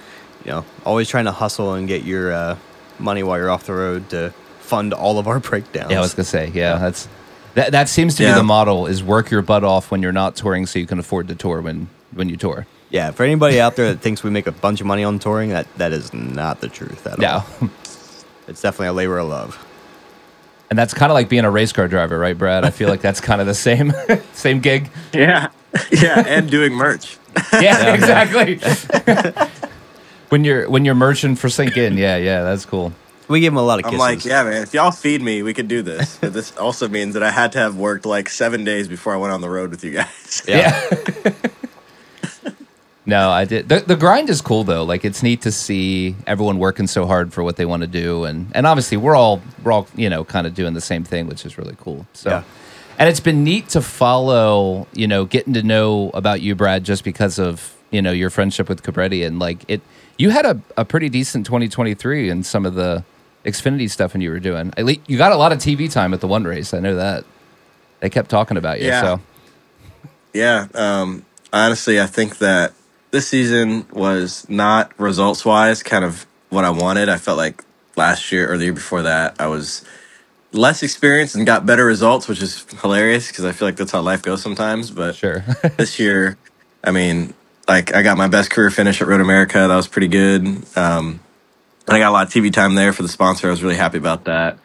you 0.44 0.50
know 0.50 0.64
always 0.84 1.08
trying 1.08 1.24
to 1.26 1.32
hustle 1.32 1.74
and 1.74 1.86
get 1.88 2.02
your 2.04 2.32
uh, 2.32 2.56
money 2.98 3.22
while 3.22 3.38
you're 3.38 3.50
off 3.50 3.64
the 3.66 3.72
road 3.74 4.08
to 4.10 4.32
fund 4.60 4.92
all 4.92 5.18
of 5.18 5.26
our 5.28 5.38
breakdowns. 5.50 5.90
yeah 5.90 5.98
i 5.98 6.00
was 6.00 6.14
going 6.14 6.24
to 6.24 6.30
say 6.30 6.50
yeah, 6.54 6.78
that's 6.78 7.08
that, 7.54 7.72
that 7.72 7.88
seems 7.88 8.14
to 8.16 8.24
be 8.24 8.32
the 8.32 8.42
model 8.42 8.86
is 8.86 9.02
work 9.02 9.30
your 9.30 9.42
butt 9.42 9.64
off 9.64 9.90
when 9.90 10.00
you're 10.02 10.12
not 10.12 10.34
touring 10.36 10.64
so 10.66 10.78
you 10.78 10.86
can 10.86 10.98
afford 10.98 11.28
to 11.28 11.34
tour 11.34 11.60
when 11.60 11.88
when 12.12 12.28
you 12.28 12.36
tour 12.36 12.66
Yeah, 12.90 13.10
for 13.10 13.24
anybody 13.24 13.60
out 13.60 13.76
there 13.76 13.92
that 13.92 14.00
thinks 14.00 14.22
we 14.22 14.30
make 14.30 14.46
a 14.46 14.52
bunch 14.52 14.80
of 14.80 14.86
money 14.86 15.04
on 15.04 15.18
touring, 15.18 15.50
that 15.50 15.66
that 15.76 15.92
is 15.92 16.12
not 16.12 16.60
the 16.60 16.68
truth 16.68 17.06
at 17.06 17.18
no 17.18 17.28
all. 17.62 17.70
It's 18.48 18.60
definitely 18.62 18.88
a 18.88 18.92
labor 18.92 19.18
of 19.18 19.28
love. 19.28 19.58
And 20.70 20.78
that's 20.78 20.94
kind 20.94 21.10
of 21.12 21.14
like 21.14 21.28
being 21.28 21.44
a 21.44 21.50
race 21.50 21.72
car 21.72 21.86
driver, 21.88 22.18
right, 22.18 22.36
Brad? 22.36 22.64
I 22.64 22.70
feel 22.70 22.88
like 22.88 23.00
that's 23.02 23.20
kind 23.20 23.40
of 23.40 23.46
the 23.46 23.54
same 23.54 23.92
same 24.32 24.60
gig. 24.60 24.90
Yeah. 25.12 25.48
Yeah. 25.90 26.22
And 26.26 26.50
doing 26.50 26.72
merch. 26.74 27.16
Yeah, 27.52 27.94
exactly. 27.94 28.60
when 30.30 30.44
you're 30.44 30.68
when 30.68 30.84
you're 30.84 30.94
merchant 30.94 31.38
for 31.38 31.48
sink 31.48 31.76
in, 31.76 31.96
yeah, 31.96 32.16
yeah, 32.16 32.42
that's 32.42 32.64
cool. 32.64 32.92
We 33.28 33.40
give 33.40 33.52
him 33.52 33.58
a 33.58 33.62
lot 33.62 33.78
of 33.78 33.86
I'm 33.86 33.92
kisses. 33.92 34.00
like, 34.00 34.24
yeah, 34.24 34.42
man, 34.44 34.62
if 34.62 34.74
y'all 34.74 34.90
feed 34.90 35.22
me, 35.22 35.42
we 35.42 35.54
could 35.54 35.68
do 35.68 35.82
this. 35.82 36.18
But 36.18 36.32
this 36.34 36.56
also 36.56 36.88
means 36.88 37.14
that 37.14 37.22
I 37.22 37.30
had 37.30 37.52
to 37.52 37.58
have 37.58 37.76
worked 37.76 38.04
like 38.04 38.28
seven 38.28 38.64
days 38.64 38.88
before 38.88 39.14
I 39.14 39.16
went 39.16 39.32
on 39.32 39.40
the 39.40 39.48
road 39.48 39.70
with 39.70 39.84
you 39.84 39.92
guys. 39.92 40.42
Yeah. 40.48 40.88
no, 43.06 43.30
I 43.30 43.44
did. 43.44 43.68
The, 43.68 43.80
the 43.80 43.96
grind 43.96 44.28
is 44.30 44.40
cool 44.40 44.64
though. 44.64 44.84
Like 44.84 45.04
it's 45.04 45.22
neat 45.22 45.42
to 45.42 45.52
see 45.52 46.16
everyone 46.26 46.58
working 46.58 46.86
so 46.86 47.06
hard 47.06 47.32
for 47.32 47.42
what 47.42 47.56
they 47.56 47.66
want 47.66 47.82
to 47.82 47.86
do, 47.86 48.24
and 48.24 48.50
and 48.54 48.66
obviously 48.66 48.96
we're 48.96 49.16
all 49.16 49.40
we're 49.62 49.72
all 49.72 49.86
you 49.94 50.08
know 50.10 50.24
kind 50.24 50.46
of 50.46 50.54
doing 50.54 50.74
the 50.74 50.80
same 50.80 51.04
thing, 51.04 51.26
which 51.26 51.44
is 51.46 51.58
really 51.58 51.76
cool. 51.78 52.06
So. 52.12 52.30
Yeah. 52.30 52.42
And 52.98 53.08
it's 53.08 53.20
been 53.20 53.42
neat 53.42 53.70
to 53.70 53.82
follow, 53.82 54.86
you 54.92 55.08
know, 55.08 55.24
getting 55.24 55.54
to 55.54 55.62
know 55.62 56.10
about 56.14 56.40
you, 56.40 56.54
Brad, 56.54 56.84
just 56.84 57.04
because 57.04 57.38
of, 57.38 57.74
you 57.90 58.02
know, 58.02 58.12
your 58.12 58.30
friendship 58.30 58.68
with 58.68 58.82
Cabretti. 58.82 59.26
And 59.26 59.38
like 59.38 59.64
it, 59.68 59.80
you 60.18 60.30
had 60.30 60.46
a, 60.46 60.60
a 60.76 60.84
pretty 60.84 61.08
decent 61.08 61.46
2023 61.46 62.30
in 62.30 62.42
some 62.42 62.66
of 62.66 62.74
the 62.74 63.04
Xfinity 63.44 63.90
stuff 63.90 64.14
and 64.14 64.22
you 64.22 64.30
were 64.30 64.40
doing. 64.40 64.72
At 64.76 64.84
least 64.84 65.00
you 65.08 65.18
got 65.18 65.32
a 65.32 65.36
lot 65.36 65.52
of 65.52 65.58
TV 65.58 65.90
time 65.90 66.14
at 66.14 66.20
the 66.20 66.28
one 66.28 66.44
race. 66.44 66.72
I 66.74 66.80
know 66.80 66.96
that. 66.96 67.24
They 68.00 68.10
kept 68.10 68.30
talking 68.30 68.56
about 68.56 68.80
you. 68.80 68.88
Yeah. 68.88 69.00
So, 69.00 69.20
Yeah. 70.32 70.66
Um, 70.74 71.24
honestly, 71.52 72.00
I 72.00 72.06
think 72.06 72.38
that 72.38 72.72
this 73.10 73.28
season 73.28 73.86
was 73.92 74.48
not 74.48 74.98
results 74.98 75.44
wise 75.44 75.82
kind 75.82 76.04
of 76.04 76.26
what 76.50 76.64
I 76.64 76.70
wanted. 76.70 77.08
I 77.08 77.18
felt 77.18 77.38
like 77.38 77.62
last 77.96 78.32
year 78.32 78.52
or 78.52 78.58
the 78.58 78.64
year 78.64 78.72
before 78.72 79.02
that, 79.02 79.36
I 79.38 79.46
was 79.46 79.84
less 80.52 80.82
experience 80.82 81.34
and 81.34 81.46
got 81.46 81.66
better 81.66 81.84
results, 81.84 82.28
which 82.28 82.42
is 82.42 82.64
hilarious 82.80 83.28
because 83.28 83.44
I 83.44 83.52
feel 83.52 83.68
like 83.68 83.76
that's 83.76 83.92
how 83.92 84.00
life 84.00 84.22
goes 84.22 84.42
sometimes. 84.42 84.90
But 84.90 85.14
sure. 85.14 85.40
this 85.76 85.98
year, 85.98 86.36
I 86.84 86.90
mean, 86.90 87.34
like 87.68 87.94
I 87.94 88.02
got 88.02 88.16
my 88.16 88.28
best 88.28 88.50
career 88.50 88.70
finish 88.70 89.00
at 89.00 89.08
Road 89.08 89.20
America. 89.20 89.58
That 89.58 89.76
was 89.76 89.88
pretty 89.88 90.08
good. 90.08 90.42
Um, 90.76 91.20
and 91.86 91.96
I 91.96 91.98
got 91.98 92.10
a 92.10 92.12
lot 92.12 92.26
of 92.26 92.32
TV 92.32 92.52
time 92.52 92.74
there 92.74 92.92
for 92.92 93.02
the 93.02 93.08
sponsor. 93.08 93.48
I 93.48 93.50
was 93.50 93.62
really 93.62 93.76
happy 93.76 93.98
about 93.98 94.24
that. 94.24 94.58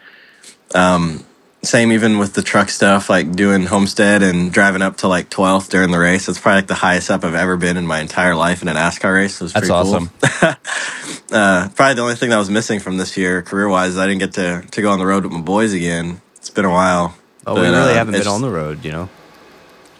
Um, 0.74 1.24
same 1.62 1.92
even 1.92 2.18
with 2.18 2.34
the 2.34 2.42
truck 2.42 2.68
stuff, 2.68 3.10
like 3.10 3.32
doing 3.32 3.64
Homestead 3.66 4.22
and 4.22 4.52
driving 4.52 4.80
up 4.80 4.98
to 4.98 5.08
like 5.08 5.28
12th 5.28 5.68
during 5.70 5.90
the 5.90 5.98
race. 5.98 6.26
That's 6.26 6.38
probably 6.38 6.58
like 6.58 6.68
the 6.68 6.74
highest 6.74 7.10
up 7.10 7.24
I've 7.24 7.34
ever 7.34 7.56
been 7.56 7.76
in 7.76 7.86
my 7.86 8.00
entire 8.00 8.34
life 8.34 8.62
in 8.62 8.68
an 8.68 8.76
NASCAR 8.76 9.14
race. 9.14 9.40
It 9.40 9.44
was 9.44 9.52
That's 9.52 9.68
pretty 9.68 9.82
cool. 9.82 9.94
awesome. 9.94 10.56
Uh, 11.30 11.68
probably 11.76 11.92
the 11.94 12.00
only 12.00 12.14
thing 12.14 12.30
that 12.30 12.38
was 12.38 12.48
missing 12.48 12.80
from 12.80 12.96
this 12.96 13.14
year, 13.18 13.42
career 13.42 13.68
wise, 13.68 13.90
is 13.90 13.98
I 13.98 14.06
didn't 14.06 14.20
get 14.20 14.32
to, 14.34 14.64
to 14.70 14.80
go 14.80 14.90
on 14.90 14.98
the 14.98 15.04
road 15.04 15.24
with 15.24 15.32
my 15.34 15.42
boys 15.42 15.74
again. 15.74 16.22
It's 16.36 16.48
been 16.48 16.64
a 16.64 16.70
while. 16.70 17.14
oh, 17.46 17.54
we 17.54 17.60
really 17.60 17.76
uh, 17.76 17.92
haven't 17.92 18.14
been 18.14 18.26
on 18.26 18.40
the 18.40 18.48
road. 18.48 18.82
You 18.82 18.92
know, 18.92 19.08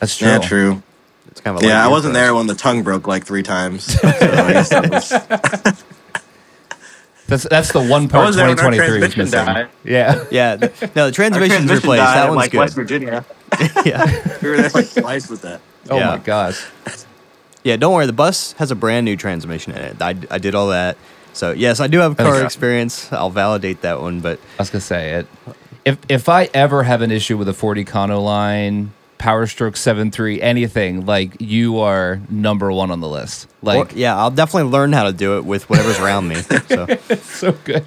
That's 0.01 0.17
true. 0.17 0.27
Yeah, 0.27 0.39
true. 0.39 0.83
it's 1.27 1.43
kind 1.43 1.55
of 1.59 1.63
a 1.63 1.67
Yeah, 1.67 1.85
I 1.85 1.89
wasn't 1.89 2.15
there 2.15 2.35
when 2.35 2.47
the 2.47 2.55
tongue 2.55 2.83
broke 2.83 3.07
like 3.07 3.27
three 3.27 3.43
times. 3.43 3.85
So 4.01 4.09
I 4.09 4.53
guess 4.55 4.71
that 4.71 4.91
was, 4.91 5.85
That's 7.29 7.45
that's 7.49 7.73
the 7.73 7.81
one 7.83 8.05
I 8.07 8.09
part 8.09 8.27
was 8.27 8.37
there 8.37 8.49
when 8.49 8.59
our 8.59 8.71
2023 8.73 9.01
was 9.01 9.15
transmission 9.15 9.25
missing. 9.25 9.55
died. 9.55 9.69
Yeah. 9.85 10.25
Yeah, 10.31 10.57
no, 10.97 11.07
the 11.07 11.13
transmission's 11.13 11.51
transmission 11.69 11.75
replaced. 11.77 12.03
died 12.03 12.17
That 12.17 12.23
in, 12.25 12.29
one's 12.31 12.37
like 12.39 12.51
good. 12.53 12.59
West 12.59 12.75
Virginia. 12.75 13.25
yeah, 13.85 14.39
We 14.43 14.49
were 14.51 14.57
there 14.57 14.71
like 14.71 14.91
twice 14.93 15.29
with 15.31 15.43
that. 15.43 15.61
Oh 15.91 15.97
Yeah. 15.97 16.11
my 16.11 16.19
gosh. 16.19 16.65
yeah. 17.63 17.77
Don't 17.77 17.95
worry, 17.95 18.07
the 18.07 18.13
bus 18.13 18.53
has 18.53 18.71
a 18.71 18.75
brand 18.75 19.05
new 19.05 19.17
transmission 19.17 19.73
in 19.75 19.79
it. 19.83 20.03
I, 20.03 20.17
I 20.31 20.39
did 20.39 20.55
all 20.55 20.69
that. 20.69 20.97
So 21.35 21.53
yes, 21.53 21.79
I 21.81 21.87
do 21.87 21.99
have 21.99 22.17
car 22.17 22.35
Okay. 22.35 22.45
experience. 22.45 23.13
I'll 23.13 23.31
validate 23.31 23.83
that 23.83 24.01
one, 24.01 24.21
but 24.21 24.41
I 24.59 24.63
was 24.63 24.71
gonna 24.71 24.81
say 24.81 25.13
it. 25.15 25.27
If 25.85 25.99
if 26.09 26.29
I 26.29 26.49
ever 26.55 26.83
have 26.83 27.01
an 27.03 27.11
issue 27.11 27.37
with 27.37 27.49
a 27.49 27.55
40 27.55 27.85
Kano 27.85 28.21
line, 28.21 28.93
Power 29.19 29.47
Stroke 29.47 29.77
Seven 29.77 30.11
Three, 30.11 30.41
anything 30.41 31.05
like 31.07 31.41
you 31.41 31.79
are 31.81 32.21
number 32.31 32.71
one 32.73 32.91
on 32.91 33.01
the 33.01 33.09
list. 33.09 33.47
or- 33.63 33.75
Like 33.75 33.97
yeah, 33.97 34.17
I'll 34.17 34.31
definitely 34.31 34.71
learn 34.71 34.93
how 34.93 35.05
to 35.05 35.13
do 35.13 35.39
it 35.39 35.45
with 35.45 35.69
whatever's 35.69 35.99
around 36.01 36.29
me. 36.29 36.37
So, 36.37 36.87
so 37.23 37.53
good. 37.65 37.85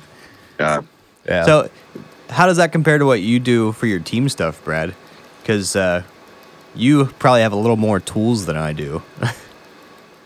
God. 0.57 0.87
Yeah. 1.25 1.45
so 1.45 1.69
how 2.29 2.45
does 2.47 2.57
that 2.57 2.71
compare 2.71 2.97
to 2.97 3.05
what 3.05 3.21
you 3.21 3.39
do 3.39 3.71
for 3.73 3.85
your 3.87 3.99
team 3.99 4.27
stuff, 4.29 4.63
Brad? 4.63 4.95
Because 5.41 5.75
uh, 5.75 6.03
you 6.75 7.05
probably 7.19 7.41
have 7.41 7.51
a 7.53 7.57
little 7.57 7.77
more 7.77 7.99
tools 7.99 8.45
than 8.45 8.57
I 8.57 8.73
do. 8.73 9.01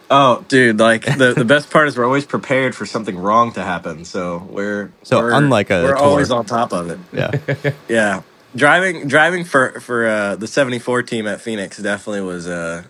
Oh, 0.08 0.46
dude! 0.50 0.78
Like 0.78 1.04
the, 1.04 1.34
the 1.36 1.44
best 1.46 1.72
part 1.72 1.88
is 1.88 1.98
we're 1.98 2.06
always 2.06 2.28
prepared 2.28 2.76
for 2.76 2.86
something 2.86 3.18
wrong 3.18 3.54
to 3.54 3.64
happen. 3.64 4.06
So 4.06 4.48
we're 4.52 4.92
So 5.02 5.18
we're, 5.18 5.32
unlike 5.34 5.72
a 5.72 5.82
we're 5.82 5.96
tour. 5.96 5.98
always 5.98 6.30
on 6.30 6.46
top 6.46 6.74
of 6.74 6.92
it. 6.92 7.00
Yeah, 7.12 7.72
Yeah, 7.90 8.22
driving 8.56 9.08
driving 9.08 9.44
for 9.44 9.80
for 9.80 10.08
uh, 10.08 10.36
the 10.36 10.48
'74 10.48 11.04
team 11.04 11.28
at 11.28 11.42
Phoenix 11.42 11.78
definitely 11.78 12.22
was 12.22 12.48
uh, 12.48 12.84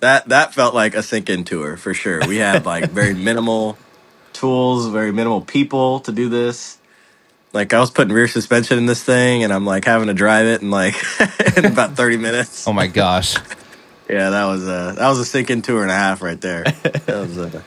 that 0.00 0.28
that 0.28 0.54
felt 0.54 0.74
like 0.74 0.94
a 0.94 1.02
sink 1.02 1.30
in 1.30 1.44
tour 1.44 1.76
for 1.76 1.94
sure. 1.94 2.26
We 2.26 2.36
had 2.36 2.66
like 2.72 2.90
very 2.90 3.14
minimal 3.14 3.78
tools, 4.32 4.88
very 4.88 5.12
minimal 5.12 5.40
people 5.40 6.00
to 6.00 6.12
do 6.12 6.28
this. 6.28 6.78
Like 7.52 7.72
I 7.72 7.80
was 7.80 7.90
putting 7.90 8.12
rear 8.12 8.26
suspension 8.26 8.78
in 8.78 8.86
this 8.86 9.02
thing, 9.02 9.44
and 9.44 9.52
I'm 9.52 9.64
like 9.64 9.84
having 9.84 10.08
to 10.08 10.14
drive 10.14 10.46
it 10.46 10.62
in 10.62 10.70
like 10.70 10.96
in 11.56 11.64
about 11.64 11.96
30 11.96 12.16
minutes. 12.16 12.66
Oh 12.66 12.72
my 12.72 12.86
gosh. 12.86 13.36
Yeah, 14.06 14.28
that 14.28 14.44
was 14.44 14.64
a 14.64 14.94
that 14.98 15.08
was 15.08 15.18
a 15.18 15.24
sinking 15.24 15.62
tour 15.62 15.80
and 15.80 15.90
a 15.90 15.94
half 15.94 16.20
right 16.20 16.38
there. 16.38 16.64
That 16.64 17.26
was 17.26 17.38
a, 17.38 17.62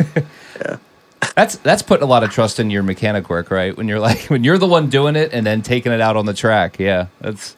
That's 1.38 1.56
that's 1.58 1.84
putting 1.84 2.02
a 2.02 2.08
lot 2.08 2.24
of 2.24 2.32
trust 2.32 2.60
in 2.60 2.72
your 2.72 2.82
mechanic 2.82 3.30
work, 3.30 3.52
right? 3.52 3.78
When 3.78 3.88
you're 3.88 4.00
like 4.00 4.24
when 4.28 4.44
you're 4.44 4.58
the 4.58 4.66
one 4.68 4.90
doing 4.90 5.16
it 5.16 5.32
and 5.34 5.46
then 5.46 5.62
taking 5.62 5.92
it 5.92 6.02
out 6.02 6.18
on 6.18 6.26
the 6.26 6.34
track. 6.34 6.80
Yeah, 6.80 7.08
that's 7.22 7.56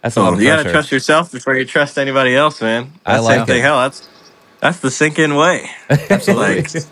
that's 0.00 0.16
a 0.16 0.22
lot 0.22 0.30
oh, 0.30 0.34
of 0.36 0.40
you 0.40 0.46
gotta 0.48 0.70
trust 0.70 0.90
yourself 0.90 1.30
before 1.30 1.54
you 1.54 1.66
trust 1.66 1.98
anybody 1.98 2.34
else, 2.34 2.62
man. 2.62 2.92
I 3.04 3.12
That's 3.12 3.24
like 3.24 3.36
same 3.36 3.46
thing. 3.46 3.62
Hell, 3.62 3.76
that's 3.76 4.08
that's 4.60 4.80
the 4.80 4.90
sinking 4.90 5.34
way. 5.34 5.68
Absolutely. 5.90 6.56
Like, 6.56 6.72
that's 6.72 6.88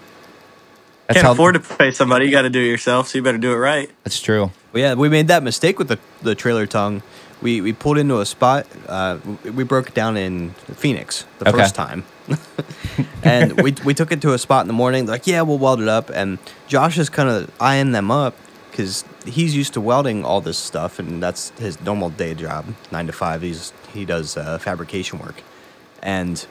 can't 1.08 1.24
how- 1.24 1.32
afford 1.32 1.54
to 1.54 1.60
pay 1.60 1.92
somebody. 1.92 2.26
You 2.26 2.30
got 2.30 2.42
to 2.42 2.50
do 2.50 2.60
it 2.60 2.66
yourself, 2.66 3.08
so 3.08 3.16
you 3.16 3.24
better 3.24 3.38
do 3.38 3.50
it 3.50 3.56
right. 3.56 3.90
That's 4.04 4.20
true. 4.20 4.50
Well, 4.74 4.82
yeah, 4.82 4.92
we 4.92 5.08
made 5.08 5.28
that 5.28 5.42
mistake 5.42 5.78
with 5.78 5.88
the, 5.88 5.98
the 6.20 6.34
trailer 6.34 6.66
tongue. 6.66 7.02
We 7.42 7.60
we 7.60 7.72
pulled 7.72 7.98
into 7.98 8.20
a 8.20 8.26
spot. 8.26 8.66
Uh, 8.88 9.18
we- 9.44 9.64
broke 9.64 9.88
it 9.88 9.94
down 9.94 10.16
in 10.16 10.50
Phoenix 10.76 11.24
the 11.38 11.48
Okay. 11.48 11.58
first 11.58 11.74
time, 11.74 12.04
and 13.22 13.60
we 13.62 13.74
we 13.84 13.94
took 13.94 14.12
it 14.12 14.20
to 14.22 14.32
a 14.32 14.38
spot 14.38 14.62
in 14.62 14.68
the 14.68 14.72
morning. 14.74 15.06
They're 15.06 15.14
like, 15.16 15.26
yeah, 15.26 15.42
we'll 15.42 15.58
weld 15.58 15.80
it 15.80 15.88
up. 15.88 16.10
And 16.10 16.38
Josh 16.68 16.98
is 16.98 17.08
kind 17.10 17.28
of 17.28 17.50
eyeing 17.60 17.92
them 17.92 18.10
up 18.10 18.34
because 18.70 19.04
he's 19.26 19.54
used 19.56 19.72
to 19.74 19.80
welding 19.80 20.24
all 20.24 20.40
this 20.40 20.58
stuff, 20.58 20.98
and 20.98 21.22
that's 21.22 21.50
his 21.58 21.80
normal 21.82 22.10
day 22.10 22.34
job, 22.34 22.64
nine 22.90 23.06
to 23.06 23.12
five. 23.12 23.42
He's 23.42 23.72
he 23.92 24.04
does 24.04 24.36
uh, 24.36 24.58
fabrication 24.58 25.18
work, 25.18 25.42
and 26.02 26.46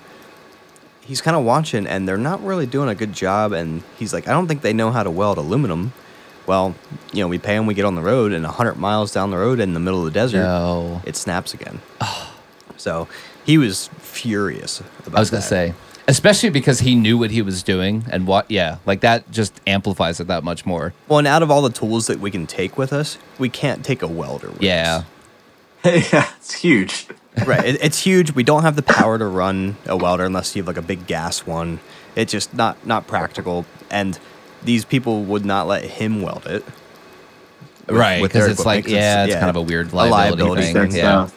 he's 1.01 1.21
kind 1.21 1.35
of 1.37 1.43
watching, 1.45 1.87
and 1.87 2.07
they're 2.07 2.17
not 2.17 2.43
really 2.43 2.65
doing 2.65 2.89
a 2.89 2.95
good 2.95 3.13
job. 3.13 3.53
And 3.53 3.83
he's 3.97 4.13
like, 4.13 4.27
I 4.27 4.31
don't 4.31 4.47
think 4.47 4.61
they 4.61 4.73
know 4.73 4.91
how 4.91 5.03
to 5.03 5.11
weld 5.11 5.37
aluminum. 5.37 5.93
Well, 6.47 6.75
you 7.13 7.21
know, 7.21 7.27
we 7.27 7.37
pay 7.37 7.55
them, 7.55 7.65
we 7.65 7.73
get 7.73 7.85
on 7.85 7.95
the 7.95 8.01
road, 8.01 8.31
and 8.33 8.43
100 8.43 8.75
miles 8.75 9.11
down 9.13 9.29
the 9.31 9.37
road 9.37 9.59
in 9.59 9.73
the 9.73 9.79
middle 9.79 9.99
of 9.99 10.05
the 10.05 10.11
desert, 10.19 10.39
No. 10.43 11.01
it 11.05 11.15
snaps 11.15 11.53
again. 11.53 11.79
so 12.77 13.07
he 13.45 13.57
was 13.57 13.89
furious 13.99 14.79
about 14.79 15.05
that. 15.05 15.15
I 15.15 15.19
was 15.19 15.29
gonna 15.29 15.41
say, 15.43 15.73
especially 16.07 16.49
because 16.49 16.79
he 16.79 16.95
knew 16.95 17.17
what 17.17 17.31
he 17.31 17.41
was 17.41 17.63
doing 17.63 18.05
and 18.11 18.25
what. 18.27 18.49
Yeah, 18.49 18.77
like 18.85 19.01
that 19.01 19.29
just 19.31 19.61
amplifies 19.67 20.19
it 20.19 20.27
that 20.27 20.43
much 20.43 20.65
more. 20.65 20.93
Well, 21.07 21.19
and 21.19 21.27
out 21.27 21.43
of 21.43 21.51
all 21.51 21.61
the 21.61 21.69
tools 21.69 22.07
that 22.07 22.19
we 22.19 22.31
can 22.31 22.47
take 22.47 22.77
with 22.77 22.91
us, 22.91 23.17
we 23.39 23.49
can't 23.49 23.85
take 23.85 24.01
a 24.01 24.07
welder 24.07 24.49
with 24.49 24.61
Yeah. 24.63 25.03
us. 25.83 26.11
yeah, 26.13 26.29
it's 26.37 26.53
huge. 26.55 27.07
right. 27.45 27.65
It, 27.65 27.83
it's 27.83 27.99
huge. 28.03 28.33
We 28.33 28.43
don't 28.43 28.61
have 28.63 28.75
the 28.75 28.83
power 28.83 29.17
to 29.17 29.25
run 29.25 29.77
a 29.85 29.95
welder 29.97 30.25
unless 30.25 30.55
you 30.55 30.61
have 30.61 30.67
like 30.67 30.77
a 30.77 30.81
big 30.81 31.07
gas 31.07 31.45
one. 31.45 31.79
It's 32.15 32.31
just 32.31 32.53
not 32.53 32.85
not 32.85 33.07
practical. 33.07 33.65
And 33.89 34.19
these 34.63 34.85
people 34.85 35.23
would 35.25 35.45
not 35.45 35.67
let 35.67 35.83
him 35.83 36.21
weld 36.21 36.45
it. 36.47 36.63
with- 37.87 37.97
right. 37.97 38.21
with 38.21 38.31
Because 38.31 38.47
it's 38.47 38.65
like, 38.65 38.87
yeah, 38.87 39.23
it's 39.25 39.33
yeah, 39.33 39.39
kind 39.39 39.49
of 39.49 39.55
a 39.55 39.61
weird 39.61 39.91
a 39.91 39.95
liability, 39.95 40.43
liability 40.43 40.73
thing. 40.73 40.91
thing, 40.91 40.95
Yeah. 40.97 41.29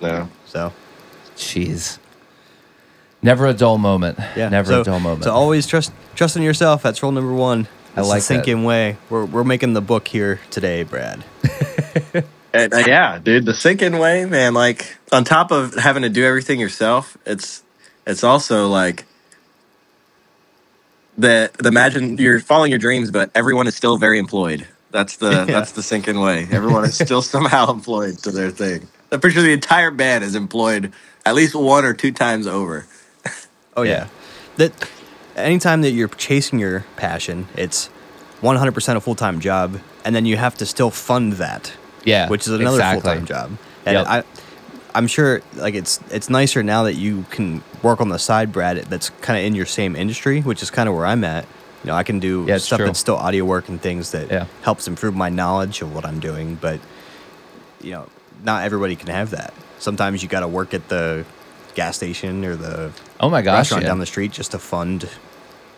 No. 0.00 0.28
So 0.46 0.72
Jeez. 1.36 1.98
Never 3.22 3.46
a 3.46 3.52
dull 3.54 3.78
moment. 3.78 4.18
yeah, 4.36 4.48
Never 4.48 4.70
so, 4.72 4.80
a 4.80 4.84
dull 4.84 5.00
moment. 5.00 5.24
So 5.24 5.32
always 5.32 5.66
trust 5.66 5.92
trust 6.14 6.36
in 6.36 6.42
yourself. 6.42 6.82
That's 6.82 7.02
rule 7.02 7.12
number 7.12 7.32
one. 7.32 7.66
I 7.96 8.02
like 8.02 8.18
the 8.18 8.22
sink 8.22 8.44
that. 8.46 8.56
way. 8.58 8.96
We're 9.10 9.24
we're 9.24 9.44
making 9.44 9.72
the 9.72 9.80
book 9.80 10.06
here 10.08 10.40
today, 10.50 10.82
Brad. 10.84 11.24
And, 12.50 12.72
uh, 12.72 12.78
yeah, 12.86 13.18
dude, 13.22 13.44
the 13.44 13.52
sinking 13.52 13.98
way, 13.98 14.24
man. 14.24 14.54
Like 14.54 14.96
on 15.12 15.22
top 15.24 15.50
of 15.50 15.74
having 15.74 16.02
to 16.02 16.08
do 16.08 16.24
everything 16.24 16.58
yourself, 16.58 17.16
it's 17.26 17.62
it's 18.06 18.24
also 18.24 18.68
like 18.68 19.04
the 21.18 21.50
the 21.58 21.68
imagine 21.68 22.16
you're 22.16 22.40
following 22.40 22.70
your 22.70 22.78
dreams, 22.78 23.10
but 23.10 23.30
everyone 23.34 23.66
is 23.66 23.74
still 23.76 23.98
very 23.98 24.18
employed. 24.18 24.66
That's 24.90 25.16
the 25.16 25.44
that's 25.46 25.72
the 25.72 25.82
sinking 25.82 26.20
way. 26.20 26.46
Everyone 26.50 26.84
is 26.84 26.94
still 26.94 27.20
somehow 27.34 27.70
employed 27.70 28.18
to 28.20 28.30
their 28.30 28.50
thing. 28.50 28.88
I'm 29.12 29.20
pretty 29.20 29.34
sure 29.34 29.42
the 29.42 29.52
entire 29.52 29.90
band 29.90 30.22
is 30.24 30.34
employed 30.34 30.92
at 31.26 31.34
least 31.34 31.54
one 31.54 31.84
or 31.84 31.92
two 31.94 32.12
times 32.12 32.46
over. 32.46 32.86
Oh 33.76 33.82
yeah. 33.82 33.90
Yeah. 33.92 34.08
That 34.56 34.90
anytime 35.36 35.82
that 35.82 35.90
you're 35.92 36.08
chasing 36.08 36.58
your 36.58 36.84
passion, 36.96 37.46
it's 37.54 37.90
100% 38.42 38.96
a 38.96 39.00
full-time 39.00 39.38
job 39.38 39.78
and 40.04 40.16
then 40.16 40.26
you 40.26 40.36
have 40.36 40.56
to 40.56 40.66
still 40.66 40.90
fund 40.90 41.34
that. 41.34 41.72
Yeah, 42.04 42.28
Which 42.28 42.48
is 42.48 42.54
another 42.54 42.78
exactly. 42.78 43.02
full-time 43.02 43.26
job. 43.26 43.56
And 43.86 43.94
Yep. 43.98 44.06
I 44.08 44.24
I'm 44.94 45.06
sure 45.06 45.42
like 45.56 45.74
it's 45.74 46.00
it's 46.10 46.28
nicer 46.30 46.62
now 46.62 46.84
that 46.84 46.94
you 46.94 47.24
can 47.30 47.62
work 47.82 48.00
on 48.00 48.08
the 48.08 48.18
side 48.18 48.52
Brad 48.52 48.78
that's 48.86 49.10
kind 49.20 49.38
of 49.38 49.44
in 49.44 49.54
your 49.54 49.66
same 49.66 49.94
industry, 49.96 50.40
which 50.40 50.62
is 50.62 50.70
kind 50.70 50.88
of 50.88 50.94
where 50.94 51.06
I'm 51.06 51.24
at. 51.24 51.44
You 51.84 51.88
know, 51.88 51.94
I 51.94 52.02
can 52.02 52.18
do 52.18 52.44
Yeah, 52.48 52.58
stuff 52.58 52.78
true. 52.78 52.86
that's 52.86 52.98
still 52.98 53.16
audio 53.16 53.44
work 53.44 53.68
and 53.68 53.80
things 53.80 54.10
that 54.10 54.30
Yeah. 54.30 54.46
helps 54.62 54.88
improve 54.88 55.14
my 55.14 55.28
knowledge 55.28 55.80
of 55.82 55.94
what 55.94 56.04
I'm 56.04 56.18
doing, 56.20 56.56
but 56.60 56.80
you 57.80 57.92
know, 57.92 58.08
not 58.42 58.64
everybody 58.64 58.96
can 58.96 59.08
have 59.08 59.30
that. 59.30 59.52
Sometimes 59.78 60.22
you 60.22 60.28
got 60.28 60.40
to 60.40 60.48
work 60.48 60.74
at 60.74 60.88
the 60.88 61.24
gas 61.76 61.96
station 61.96 62.44
or 62.44 62.56
the 62.56 62.90
Oh 63.20 63.30
my 63.30 63.42
gosh. 63.42 63.58
restaurant 63.58 63.82
yeah. 63.84 63.88
down 63.90 63.98
the 64.00 64.06
street 64.06 64.32
just 64.32 64.50
to 64.52 64.58
fund. 64.58 65.08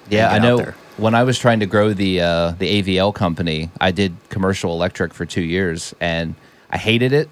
Yeah, 0.09 0.31
I 0.33 0.39
know. 0.39 0.73
When 0.97 1.15
I 1.15 1.23
was 1.25 1.39
trying 1.39 1.61
to 1.61 1.67
grow 1.67 1.93
the 1.93 2.21
uh, 2.21 2.51
the 2.59 2.83
AVL 2.83 3.15
company, 3.15 3.71
I 3.81 3.91
did 3.91 4.17
commercial 4.29 4.73
electric 4.73 5.13
for 5.15 5.25
two 5.27 5.43
years, 5.43 5.95
and 6.01 6.35
I 6.71 6.79
hated 6.79 7.13
it, 7.13 7.29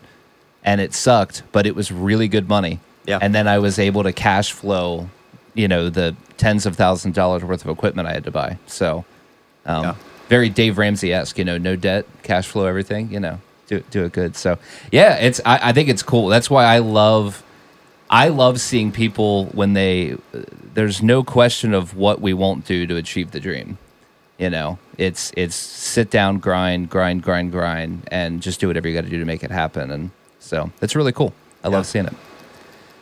and 0.65 0.81
it 0.81 0.95
sucked, 0.95 1.43
but 1.53 1.67
it 1.67 1.75
was 1.75 1.91
really 1.93 2.29
good 2.29 2.49
money. 2.49 2.81
Yeah. 3.07 3.19
And 3.23 3.35
then 3.35 3.49
I 3.49 3.59
was 3.59 3.79
able 3.79 4.03
to 4.03 4.13
cash 4.13 4.53
flow, 4.53 5.09
you 5.55 5.69
know, 5.69 5.89
the 5.89 6.15
tens 6.37 6.67
of 6.67 6.77
thousands 6.77 7.13
of 7.13 7.17
dollars 7.17 7.43
worth 7.45 7.65
of 7.65 7.71
equipment 7.71 8.07
I 8.09 8.13
had 8.13 8.25
to 8.25 8.31
buy. 8.31 8.59
So, 8.67 9.05
um, 9.67 9.83
Yeah. 9.85 9.95
very 10.29 10.49
Dave 10.51 10.77
Ramsey 10.79 11.13
esque, 11.13 11.39
you 11.39 11.45
know, 11.45 11.59
no 11.59 11.75
debt, 11.77 12.05
cash 12.23 12.47
flow, 12.47 12.67
everything. 12.67 13.11
You 13.11 13.21
know, 13.21 13.41
do 13.67 13.83
do 13.91 14.05
it 14.05 14.13
good. 14.13 14.37
So, 14.37 14.59
yeah, 14.93 15.15
it's 15.17 15.41
I, 15.47 15.71
I 15.71 15.73
think 15.73 15.89
it's 15.89 16.03
cool. 16.03 16.29
That's 16.29 16.51
why 16.51 16.65
I 16.65 16.79
love 16.79 17.43
I 18.11 18.29
love 18.29 18.61
seeing 18.61 18.93
people 18.93 19.47
when 19.47 19.73
they. 19.75 20.17
There's 20.75 21.03
no 21.03 21.23
question 21.25 21.75
of 21.75 21.97
what 21.97 22.21
we 22.21 22.33
won't 22.33 22.65
do 22.67 22.87
to 22.87 22.97
achieve 22.97 23.33
the 23.33 23.41
dream. 23.41 23.79
You 24.39 24.51
know, 24.51 24.79
it's 24.97 25.33
it's 25.37 25.57
sit 25.57 26.11
down, 26.11 26.39
grind, 26.39 26.89
grind, 26.91 27.23
grind, 27.23 27.53
grind, 27.53 28.03
and 28.11 28.41
just 28.41 28.61
do 28.61 28.69
whatever 28.69 28.87
you 28.89 28.95
got 28.95 29.05
to 29.05 29.11
do 29.11 29.19
to 29.19 29.25
make 29.25 29.43
it 29.43 29.51
happen. 29.51 29.91
And 29.91 30.11
so 30.49 30.71
it's 30.81 30.97
really 30.97 31.13
cool. 31.13 31.35
I 31.63 31.69
love 31.69 31.85
seeing 31.87 32.07
it. 32.07 32.15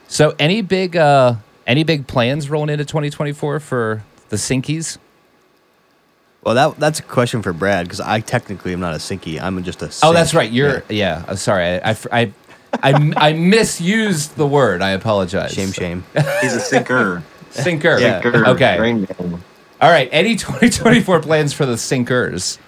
So, 0.08 0.34
any 0.38 0.62
big 0.62 0.96
uh 0.96 1.36
any 1.66 1.84
big 1.84 2.06
plans 2.06 2.50
rolling 2.50 2.70
into 2.70 2.84
2024 2.84 3.60
for 3.60 4.04
the 4.28 4.36
Sinkies? 4.36 4.98
Well, 6.42 6.54
that 6.54 6.78
that's 6.78 7.00
a 7.00 7.02
question 7.02 7.42
for 7.42 7.52
Brad 7.52 7.86
because 7.86 8.00
I 8.00 8.20
technically 8.20 8.72
am 8.72 8.78
not 8.78 8.94
a 8.94 8.98
sinky. 8.98 9.40
I'm 9.40 9.62
just 9.64 9.82
a. 9.82 9.92
Oh, 10.04 10.12
that's 10.12 10.32
right. 10.32 10.50
You're 10.50 10.84
yeah. 10.88 11.24
uh, 11.26 11.34
sorry, 11.34 11.64
I 11.64 11.90
I, 11.90 11.96
I 12.12 12.32
I 12.84 13.12
I 13.16 13.32
misused 13.32 14.36
the 14.36 14.46
word. 14.46 14.80
I 14.80 14.90
apologize. 14.90 15.52
Shame, 15.52 15.72
shame. 15.72 16.04
He's 16.40 16.54
a 16.54 16.60
sinker. 16.60 17.24
Sinker. 17.50 17.98
Yeah. 17.98 18.22
Sinker. 18.22 18.46
Okay. 18.50 19.06
All 19.80 19.90
right. 19.90 20.08
Any 20.12 20.36
2024 20.36 21.20
plans 21.20 21.52
for 21.52 21.66
the 21.66 21.76
sinkers? 21.76 22.58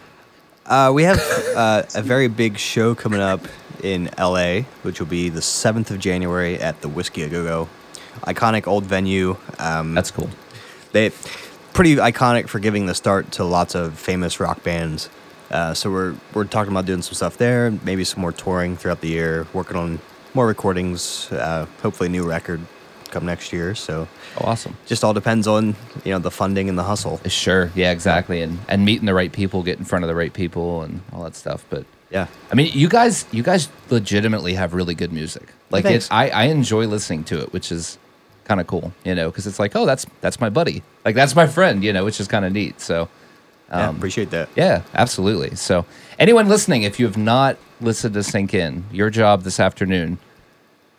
Uh, 0.69 0.93
we 0.95 1.03
have 1.03 1.19
uh, 1.57 1.83
a 1.95 2.03
very 2.03 2.29
big 2.29 2.59
show 2.59 2.95
coming 2.95 3.21
up 3.21 3.41
in 3.83 4.11
LA, 4.19 4.61
which 4.83 5.01
will 5.01 5.07
be 5.07 5.31
the 5.31 5.41
7th 5.41 5.91
of 5.91 5.99
January 5.99 6.57
at 6.61 6.83
the 6.83 6.89
Whisky 6.89 7.23
A 7.23 7.29
Go 7.31 7.43
Go. 7.43 7.69
Iconic 8.27 8.67
old 8.67 8.85
venue. 8.85 9.39
Um, 9.59 9.95
That's 9.95 10.11
cool. 10.11 10.29
they 10.93 11.11
pretty 11.73 11.97
iconic 11.97 12.49
for 12.49 12.59
giving 12.59 12.85
the 12.85 12.95
start 12.95 13.33
to 13.33 13.45
lots 13.45 13.75
of 13.75 13.99
famous 13.99 14.41
rock 14.41 14.63
bands. 14.63 15.09
Uh, 15.51 15.73
so 15.73 15.91
we're 15.91 16.15
we're 16.35 16.45
talking 16.45 16.73
about 16.73 16.85
doing 16.85 17.01
some 17.01 17.15
stuff 17.15 17.39
there, 17.39 17.71
maybe 17.71 18.05
some 18.05 18.21
more 18.21 18.33
touring 18.33 18.77
throughout 18.77 19.01
the 19.01 19.09
year, 19.09 19.47
working 19.55 19.77
on 19.77 20.01
more 20.35 20.47
recordings. 20.47 21.33
Uh, 21.33 21.67
hopefully, 21.81 22.09
a 22.09 22.13
new 22.13 22.29
record 22.29 22.61
come 23.11 23.27
next 23.27 23.53
year. 23.53 23.75
So 23.75 24.07
Oh, 24.38 24.44
awesome. 24.47 24.77
just 24.87 25.03
all 25.05 25.12
depends 25.14 25.47
on 25.47 25.75
you 26.05 26.12
know 26.12 26.18
the 26.18 26.31
funding 26.31 26.68
and 26.68 26.79
the 26.79 26.83
hustle. 26.85 27.21
Sure. 27.27 27.71
Yeah. 27.75 27.90
Exactly. 27.92 28.42
And 28.42 28.59
and 28.68 28.85
meeting 28.85 29.07
the 29.07 29.14
right 29.14 29.33
people, 29.33 29.62
get 29.62 29.79
in 29.79 29.85
front 29.85 30.05
of 30.05 30.09
the 30.09 30.14
right 30.14 30.33
people, 30.33 30.83
and 30.83 31.01
all 31.12 31.23
that 31.25 31.35
stuff. 31.37 31.64
But 31.71 31.85
Yeah, 32.11 32.27
I 32.51 32.55
mean, 32.55 32.71
you 32.73 32.88
guys, 32.88 33.25
you 33.33 33.42
guys 33.42 33.68
legitimately 33.90 34.55
have 34.55 34.73
really 34.75 34.94
good 34.94 35.12
music. 35.12 35.49
Like 35.71 35.85
it, 35.85 36.09
I 36.11 36.31
I 36.31 36.44
enjoy 36.44 36.87
listening 36.87 37.25
to 37.25 37.40
it, 37.42 37.53
which 37.53 37.71
is 37.73 37.99
kind 38.44 38.61
of 38.61 38.66
cool. 38.66 38.92
You 39.05 39.14
know, 39.14 39.31
because 39.31 39.47
it's 39.47 39.59
like, 39.59 39.77
oh, 39.77 39.85
that's 39.87 40.07
that's 40.21 40.40
my 40.40 40.49
buddy. 40.51 40.83
Like 41.05 41.14
that's 41.14 41.35
my 41.37 41.47
friend. 41.47 41.83
You 41.85 41.92
know, 41.92 42.05
which 42.05 42.21
is 42.21 42.29
kind 42.29 42.44
of 42.44 42.53
neat. 42.53 42.81
So. 42.81 43.09
yeah, 43.71 43.88
Um, 43.88 43.97
appreciate 43.97 44.31
that. 44.31 44.49
Yeah, 44.57 44.81
absolutely. 44.94 45.55
So, 45.57 45.85
anyone 46.18 46.49
listening, 46.49 46.85
if 46.85 46.99
you 46.99 47.05
have 47.07 47.18
not 47.18 47.59
listened 47.83 48.14
to 48.14 48.23
Sink 48.23 48.55
In, 48.55 48.85
your 48.90 49.11
job 49.11 49.42
this 49.42 49.61
afternoon, 49.61 50.16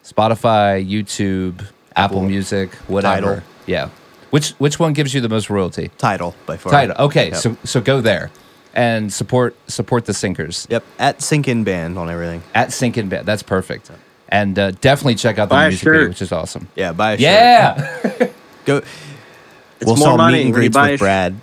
Spotify, 0.04 0.86
YouTube, 0.88 1.66
Apple, 2.00 2.18
Apple, 2.18 2.30
Music, 2.30 2.74
whatever. 2.88 3.28
Tidal. 3.36 3.44
Yeah. 3.66 3.90
Which 4.32 4.52
which 4.60 4.80
one 4.80 4.94
gives 4.94 5.14
you 5.14 5.22
the 5.22 5.30
most 5.30 5.50
royalty? 5.50 5.90
Tidal 5.98 6.36
by 6.46 6.58
far. 6.58 6.72
Tidal. 6.72 6.96
Okay, 7.06 7.28
Yep. 7.30 7.36
so 7.38 7.58
so 7.64 7.82
go 7.82 8.00
there 8.02 8.30
and 8.74 9.12
support 9.12 9.56
support 9.68 10.06
the 10.06 10.14
Sinkers 10.14 10.68
Yep, 10.70 10.84
at 11.00 11.22
Sink 11.22 11.48
In 11.48 11.64
Band 11.64 11.98
on 11.98 12.10
everything. 12.10 12.44
at 12.54 12.72
Sink 12.72 12.98
In 12.98 13.10
Band. 13.10 13.26
That's 13.26 13.42
perfect. 13.44 13.90
And 14.32 14.60
uh, 14.60 14.72
definitely 14.72 15.16
check 15.16 15.40
out 15.40 15.50
the 15.50 15.56
Buy 15.56 15.66
a 15.66 15.70
music 15.70 15.84
video, 15.90 16.08
which 16.10 16.22
is 16.22 16.32
awesome. 16.32 16.68
Yeah, 16.76 16.92
buy 16.94 17.14
a 17.14 17.18
shirt. 17.18 17.22
Yeah. 17.24 18.28
Go. 18.66 18.78
It's 18.78 19.86
we'll 19.88 19.96
more 19.96 20.08
sell 20.10 20.18
money 20.18 20.38
meet 20.38 20.46
and 20.46 20.54
when 20.54 20.60
greets 20.62 20.76
buy 20.76 20.92
with 20.92 21.02
a 21.02 21.04
Brad. 21.04 21.34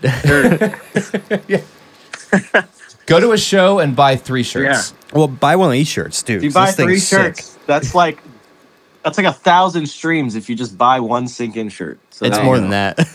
shirt. 1.52 1.64
Go 3.06 3.20
to 3.20 3.32
a 3.32 3.38
show 3.38 3.78
and 3.78 3.94
buy 3.96 4.16
three 4.16 4.42
shirts. 4.42 4.92
Yeah. 4.92 5.16
Well, 5.18 5.28
buy 5.28 5.56
one 5.56 5.68
of 5.68 5.72
these 5.72 5.88
shirts 5.88 6.22
too. 6.22 6.36
If 6.36 6.42
you 6.42 6.48
'cause 6.50 6.54
buy 6.54 6.66
this 6.66 6.76
thing's 6.76 6.88
three 6.88 6.98
sick. 6.98 7.18
shirts, 7.36 7.58
that's 7.66 7.94
like 7.94 8.18
that's 9.06 9.18
like 9.18 9.26
a 9.26 9.32
thousand 9.32 9.86
streams 9.86 10.34
if 10.34 10.50
you 10.50 10.56
just 10.56 10.76
buy 10.76 10.98
one 10.98 11.28
sink 11.28 11.56
in 11.56 11.68
shirt. 11.68 12.00
So 12.10 12.26
It's 12.26 12.38
more 12.40 12.58
than 12.58 12.70
go. 12.70 12.72
that. 12.72 13.08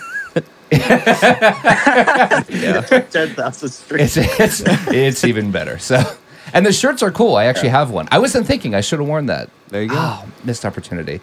ten 3.11 3.29
thousand 3.31 3.69
streams. 3.69 4.15
It's 4.15 4.39
it's 4.39 4.63
it's 4.87 5.23
even 5.25 5.51
better. 5.51 5.77
So, 5.79 6.01
and 6.53 6.65
the 6.65 6.71
shirts 6.71 7.03
are 7.03 7.11
cool. 7.11 7.35
I 7.35 7.43
actually 7.43 7.69
have 7.69 7.91
one. 7.91 8.07
I 8.09 8.19
wasn't 8.19 8.47
thinking 8.47 8.73
I 8.73 8.79
should 8.79 8.99
have 8.99 9.07
worn 9.07 9.25
that. 9.25 9.49
There 9.67 9.81
you 9.81 9.89
go. 9.89 9.95
Oh, 9.97 10.25
missed 10.45 10.63
opportunity. 10.63 11.19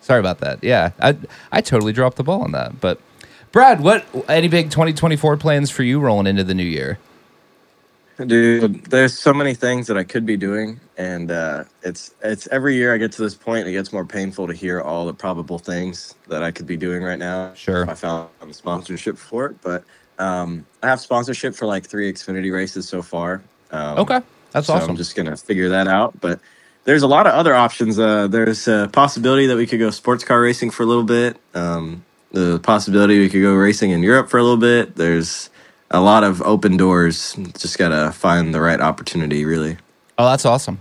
Sorry 0.00 0.20
about 0.20 0.38
that. 0.38 0.64
Yeah, 0.64 0.92
I 1.02 1.18
I 1.52 1.60
totally 1.60 1.92
dropped 1.92 2.16
the 2.16 2.24
ball 2.24 2.40
on 2.40 2.52
that. 2.52 2.80
But 2.80 2.98
Brad, 3.52 3.82
what 3.82 4.06
any 4.26 4.48
big 4.48 4.70
2024 4.70 5.36
plans 5.36 5.70
for 5.70 5.82
you 5.82 6.00
rolling 6.00 6.26
into 6.26 6.44
the 6.44 6.54
new 6.54 6.64
year? 6.64 6.98
Dude, 8.26 8.84
there's 8.86 9.16
so 9.16 9.32
many 9.32 9.54
things 9.54 9.86
that 9.86 9.96
I 9.96 10.02
could 10.02 10.26
be 10.26 10.36
doing, 10.36 10.80
and 10.96 11.30
uh, 11.30 11.64
it's 11.82 12.14
it's 12.20 12.48
every 12.48 12.74
year 12.74 12.92
I 12.92 12.98
get 12.98 13.12
to 13.12 13.22
this 13.22 13.36
point, 13.36 13.68
it 13.68 13.72
gets 13.72 13.92
more 13.92 14.04
painful 14.04 14.48
to 14.48 14.52
hear 14.52 14.80
all 14.80 15.06
the 15.06 15.14
probable 15.14 15.58
things 15.60 16.16
that 16.26 16.42
I 16.42 16.50
could 16.50 16.66
be 16.66 16.76
doing 16.76 17.04
right 17.04 17.18
now. 17.18 17.54
Sure. 17.54 17.82
if 17.82 17.88
I 17.88 17.94
found 17.94 18.28
a 18.42 18.52
sponsorship 18.52 19.16
for 19.16 19.46
it, 19.46 19.62
but 19.62 19.84
um, 20.18 20.66
I 20.82 20.88
have 20.88 21.00
sponsorship 21.00 21.54
for 21.54 21.66
like 21.66 21.86
three 21.86 22.12
Xfinity 22.12 22.52
races 22.52 22.88
so 22.88 23.02
far. 23.02 23.40
Um, 23.70 23.98
Okay, 23.98 24.20
that's 24.50 24.66
so 24.66 24.74
awesome. 24.74 24.90
I'm 24.90 24.96
just 24.96 25.14
gonna 25.14 25.36
figure 25.36 25.68
that 25.70 25.86
out, 25.86 26.20
but. 26.20 26.40
There's 26.84 27.02
a 27.02 27.06
lot 27.06 27.26
of 27.26 27.34
other 27.34 27.54
options. 27.54 27.98
Uh, 27.98 28.28
there's 28.28 28.66
a 28.66 28.88
possibility 28.90 29.44
that 29.48 29.58
we 29.58 29.66
could 29.66 29.78
go 29.78 29.90
sports 29.90 30.24
car 30.24 30.40
racing 30.40 30.70
for 30.70 30.84
a 30.84 30.86
little 30.86 31.04
bit. 31.04 31.36
Um, 31.52 32.02
the 32.32 32.60
possibility 32.60 33.18
we 33.18 33.28
could 33.28 33.42
go 33.42 33.52
racing 33.54 33.90
in 33.90 34.02
Europe 34.02 34.30
for 34.30 34.38
a 34.38 34.42
little 34.42 34.56
bit. 34.56 34.96
There's 34.96 35.50
a 35.90 36.00
lot 36.00 36.24
of 36.24 36.42
open 36.42 36.76
doors. 36.76 37.34
Just 37.58 37.78
gotta 37.78 38.12
find 38.12 38.54
the 38.54 38.60
right 38.60 38.80
opportunity, 38.80 39.44
really. 39.44 39.76
oh, 40.18 40.26
that's 40.28 40.44
awesome. 40.44 40.80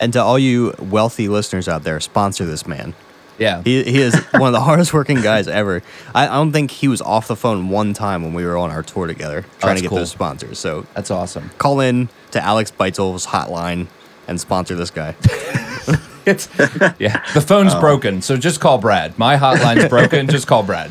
And 0.00 0.12
to 0.12 0.22
all 0.22 0.38
you 0.38 0.74
wealthy 0.78 1.28
listeners 1.28 1.68
out 1.68 1.82
there, 1.82 1.98
sponsor 2.00 2.44
this 2.44 2.66
man. 2.66 2.94
Yeah. 3.38 3.62
He, 3.62 3.82
he 3.84 4.00
is 4.00 4.14
one 4.32 4.48
of 4.48 4.52
the 4.52 4.60
hardest 4.60 4.92
working 4.92 5.20
guys 5.20 5.48
ever. 5.48 5.82
I, 6.14 6.28
I 6.28 6.34
don't 6.34 6.52
think 6.52 6.70
he 6.70 6.88
was 6.88 7.00
off 7.00 7.28
the 7.28 7.36
phone 7.36 7.68
one 7.68 7.94
time 7.94 8.22
when 8.22 8.32
we 8.34 8.44
were 8.44 8.56
on 8.56 8.70
our 8.70 8.82
tour 8.82 9.06
together 9.06 9.44
oh, 9.44 9.50
trying 9.60 9.70
that's 9.70 9.78
to 9.78 9.82
get 9.82 9.88
cool. 9.88 9.98
those 9.98 10.10
sponsors. 10.10 10.58
So 10.58 10.86
That's 10.94 11.10
awesome. 11.10 11.50
call 11.58 11.80
in 11.80 12.08
to 12.32 12.42
Alex 12.44 12.70
Beitzel's 12.72 13.26
hotline 13.26 13.86
and 14.26 14.40
sponsor 14.40 14.74
this 14.74 14.90
guy. 14.90 15.14
It's 16.28 16.48
yeah. 16.98 17.24
The 17.32 17.40
phone's 17.40 17.74
broken, 17.74 18.20
so 18.20 18.36
just 18.36 18.60
call 18.60 18.78
Brad. 18.78 19.18
My 19.18 19.36
hotline's 19.36 19.88
broken. 19.88 20.28
Just 20.28 20.46
call 20.46 20.62
Brad. 20.62 20.90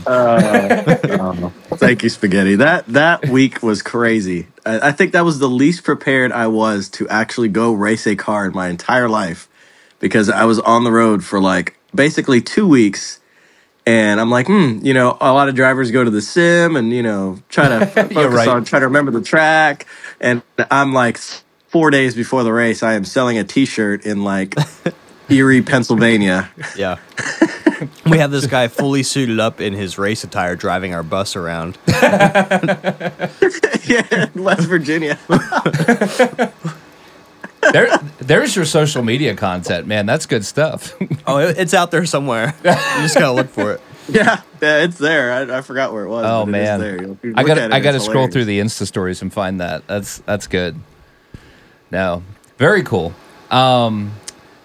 Thank 1.78 2.04
you, 2.04 2.10
Spaghetti. 2.10 2.56
That 2.56 2.88
that 2.88 3.28
week 3.28 3.62
was 3.62 3.84
crazy. 3.84 4.48
I, 4.66 4.90
I 4.90 4.92
think 4.92 5.14
that 5.14 5.24
was 5.24 5.38
the 5.38 5.50
least 5.50 5.84
prepared 5.84 6.32
I 6.32 6.48
was 6.48 6.90
to 6.90 7.08
actually 7.08 7.50
go 7.50 7.72
race 7.74 8.08
a 8.08 8.16
car 8.16 8.48
in 8.48 8.54
my 8.54 8.70
entire 8.70 9.08
life 9.08 9.48
because 10.00 10.30
I 10.30 10.46
was 10.46 10.60
on 10.60 10.84
the 10.84 10.92
road 10.92 11.24
for 11.24 11.40
like 11.40 11.78
basically 11.94 12.42
two 12.42 12.68
weeks. 12.68 13.20
And 13.86 14.20
I'm 14.20 14.30
like, 14.30 14.48
hmm, 14.48 14.80
you 14.82 14.94
know, 14.94 15.18
a 15.22 15.32
lot 15.32 15.48
of 15.48 15.56
drivers 15.56 15.92
go 15.92 16.04
to 16.04 16.10
the 16.10 16.22
sim 16.22 16.76
and, 16.76 16.92
you 16.92 17.02
know, 17.02 17.40
try 17.48 17.70
to 17.70 17.86
focus 17.86 18.18
right. 18.18 18.48
on, 18.50 18.66
try 18.66 18.80
to 18.80 18.88
remember 18.88 19.12
the 19.12 19.22
track. 19.22 19.88
And 20.20 20.42
I'm 20.70 20.92
like, 20.92 21.18
four 21.68 21.92
days 21.92 22.16
before 22.16 22.44
the 22.44 22.52
race, 22.52 22.84
I 22.84 22.94
am 22.94 23.06
selling 23.06 23.38
a 23.38 23.44
t 23.44 23.66
shirt 23.66 24.06
in 24.06 24.24
like 24.24 24.56
Erie, 25.30 25.62
Pennsylvania. 25.62 26.50
Yeah. 26.76 26.98
we 28.06 28.18
have 28.18 28.32
this 28.32 28.48
guy 28.48 28.68
fully 28.70 29.04
suited 29.04 29.40
up 29.40 29.62
in 29.62 29.74
his 29.74 29.98
race 29.98 30.24
attire 30.24 30.56
driving 30.56 30.94
our 30.94 31.04
bus 31.04 31.36
around. 31.36 31.78
yeah, 31.88 33.22
West 34.36 34.68
Virginia. 34.68 35.18
There, 37.74 37.90
there's 38.20 38.56
your 38.56 38.64
social 38.64 39.04
media 39.04 39.36
content, 39.36 39.88
man. 39.88 40.06
That's 40.06 40.26
good 40.26 40.46
stuff. 40.46 40.94
Oh, 41.26 41.40
it- 41.40 41.58
it's 41.58 41.74
out 41.74 41.92
there 41.92 42.06
somewhere. 42.06 42.54
You 42.64 42.72
just 43.02 43.16
gotta 43.16 43.34
look 43.34 43.50
for 43.50 43.74
it. 43.74 43.82
Yeah, 44.08 44.42
yeah, 44.62 44.84
it's 44.84 44.98
there. 44.98 45.34
I, 45.34 45.58
I 45.58 45.62
forgot 45.62 45.92
where 45.92 46.06
it 46.06 46.08
was. 46.08 46.24
Oh 46.26 46.46
but 46.46 46.54
it 46.56 46.62
is 46.62 46.68
man, 46.68 46.80
there. 46.80 47.02
You'll- 47.02 47.18
you 47.24 47.34
I 47.36 47.42
look 47.42 47.48
got 47.48 47.58
at 47.58 47.72
it, 47.72 47.74
I 47.74 47.80
got 47.82 47.92
to 47.92 47.98
it's 47.98 48.06
scroll 48.06 48.28
through 48.30 48.46
the 48.46 48.60
Insta 48.60 48.88
stories 48.88 49.22
and 49.22 49.34
find 49.34 49.60
that. 49.60 49.86
That's 49.88 50.20
that's 50.20 50.48
good. 50.48 50.80
No, 51.92 52.24
very 52.58 52.84
cool. 52.84 53.14
Um, 53.52 54.14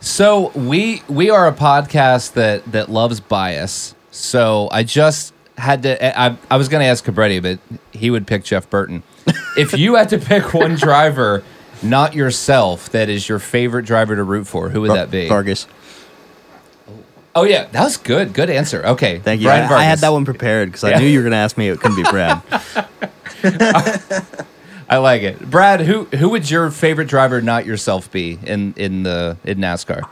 so 0.03 0.49
we 0.51 1.03
we 1.09 1.31
are 1.31 1.47
a 1.47 1.53
podcast 1.53 2.33
that 2.33 2.71
that 2.73 2.91
loves 2.91 3.21
bias. 3.21 3.95
So 4.11 4.69
I 4.73 4.83
just 4.83 5.33
had 5.57 5.85
to. 5.85 6.21
I 6.21 6.37
I 6.51 6.57
was 6.57 6.69
going 6.69 6.83
to 6.83 6.87
ask 6.87 7.05
Cabretti, 7.05 7.41
but 7.41 7.61
he 7.97 8.11
would 8.11 8.27
pick 8.27 8.43
Jeff 8.45 8.69
Burton. 8.69 9.05
if 9.57 9.79
you 9.79 9.95
had 9.95 10.09
to 10.09 10.19
pick 10.19 10.53
one 10.53 10.75
driver, 10.75 11.45
not 11.83 12.15
yourself, 12.15 12.91
that 12.91 13.09
is 13.09 13.29
your 13.29 13.39
favorite 13.39 13.85
driver 13.87 14.17
to 14.17 14.25
root 14.25 14.49
for, 14.49 14.71
who 14.71 14.81
would 14.83 14.91
that 14.91 15.11
be? 15.11 15.29
Vargas. 15.29 15.69
Oh, 16.89 16.93
oh 17.37 17.45
yeah, 17.45 17.67
that 17.67 17.85
was 17.85 17.97
good. 17.97 18.33
Good 18.33 18.51
answer. 18.51 18.85
Okay, 18.85 19.21
Thank 19.21 19.41
you. 19.41 19.47
Brian 19.47 19.73
I, 19.73 19.77
I 19.77 19.85
had 19.85 20.01
that 20.01 20.11
one 20.11 20.25
prepared 20.25 20.71
because 20.71 20.83
Yeah. 20.83 20.97
I 20.97 20.99
knew 20.99 21.07
you 21.07 21.19
were 21.21 21.25
gonna 21.25 21.37
ask 21.37 21.57
me. 21.57 21.69
It 21.69 21.79
couldn't 21.81 21.97
be 21.97 22.03
Brad. 22.03 22.43
I 24.93 24.99
like 24.99 25.23
it. 25.23 25.41
Brad, 25.51 25.81
who 25.81 26.05
who 26.05 26.29
would 26.31 26.51
your 26.51 26.71
favorite 26.71 27.09
driver, 27.09 27.41
not 27.41 27.67
yourself, 27.67 28.11
be 28.11 28.39
in 28.45 28.75
in 28.77 29.03
the 29.03 29.37
in 29.45 29.59
NASCAR? 29.59 30.03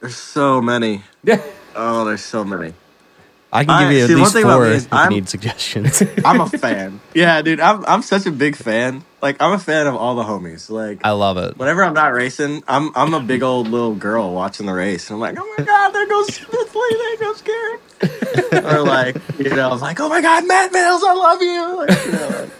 There's 0.00 0.16
so 0.16 0.60
many. 0.60 1.02
Yeah. 1.24 1.42
Oh, 1.74 2.04
there's 2.04 2.22
so 2.22 2.44
many. 2.44 2.72
I 3.52 3.64
can 3.64 3.70
I- 3.70 3.82
give 3.84 3.92
you 3.92 4.04
at 4.04 4.08
see, 4.08 4.14
least 4.14 4.32
four 4.32 4.60
me 4.64 4.76
if 4.76 4.82
you 4.84 4.88
I'm- 4.92 5.10
need 5.12 5.28
suggestions. 5.28 6.02
I'm 6.24 6.40
a 6.40 6.48
fan. 6.48 7.00
yeah, 7.14 7.42
dude, 7.42 7.58
I'm 7.60 7.84
I'm 7.86 8.02
such 8.02 8.26
a 8.26 8.30
big 8.30 8.54
fan. 8.56 9.02
Like 9.22 9.40
I'm 9.42 9.52
a 9.52 9.58
fan 9.58 9.86
of 9.88 9.96
all 9.96 10.14
the 10.14 10.22
homies. 10.22 10.70
Like 10.70 11.00
I 11.04 11.10
love 11.12 11.36
it. 11.38 11.56
whenever 11.58 11.82
I'm 11.84 11.94
not 11.94 12.12
racing, 12.12 12.62
I'm 12.68 12.92
I'm 12.94 13.12
a 13.14 13.20
big 13.20 13.42
old 13.42 13.66
little 13.68 13.94
girl 13.94 14.32
watching 14.32 14.66
the 14.66 14.72
race. 14.72 15.10
And 15.10 15.14
I'm 15.16 15.20
like, 15.20 15.36
oh 15.38 15.54
my 15.58 15.64
god, 15.64 15.90
there 15.90 16.06
goes 16.06 16.28
Smithley, 16.28 16.90
there 16.90 17.16
goes 17.18 17.42
Garrett. 17.42 18.64
or 18.74 18.82
like, 18.82 19.16
you 19.38 19.50
know, 19.50 19.70
I'm 19.72 19.80
like, 19.80 19.98
oh 20.00 20.08
my 20.08 20.20
god, 20.20 20.46
Matt 20.46 20.72
Mills, 20.72 21.02
I 21.04 21.12
love 21.14 21.42
you. 21.42 21.76
Like, 21.76 22.06
you 22.06 22.12
know, 22.12 22.28
like, 22.40 22.50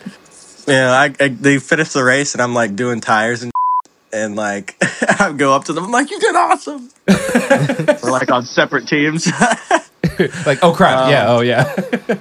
yeah, 0.66 0.90
I, 0.92 1.14
I 1.20 1.29
they 1.29 1.59
finish 1.59 1.90
the 1.92 2.02
race 2.05 2.35
and 2.35 2.42
I'm 2.42 2.55
like 2.55 2.76
doing 2.76 3.00
tires 3.00 3.42
and 3.42 3.52
and 4.12 4.37
like 4.37 4.76
I 5.20 5.33
go 5.33 5.55
up 5.55 5.64
to 5.64 5.72
them, 5.72 5.85
I'm 5.85 5.90
like, 5.90 6.11
you 6.11 6.18
did 6.20 6.35
awesome. 6.35 6.90
We're 7.09 8.11
like 8.11 8.31
on 8.31 8.44
separate 8.44 8.87
teams. 8.88 9.26
Like, 10.46 10.62
oh 10.62 10.72
crap, 10.74 11.07
Um, 11.07 11.11
yeah, 11.11 11.26
oh 11.29 11.40
yeah. 11.40 12.18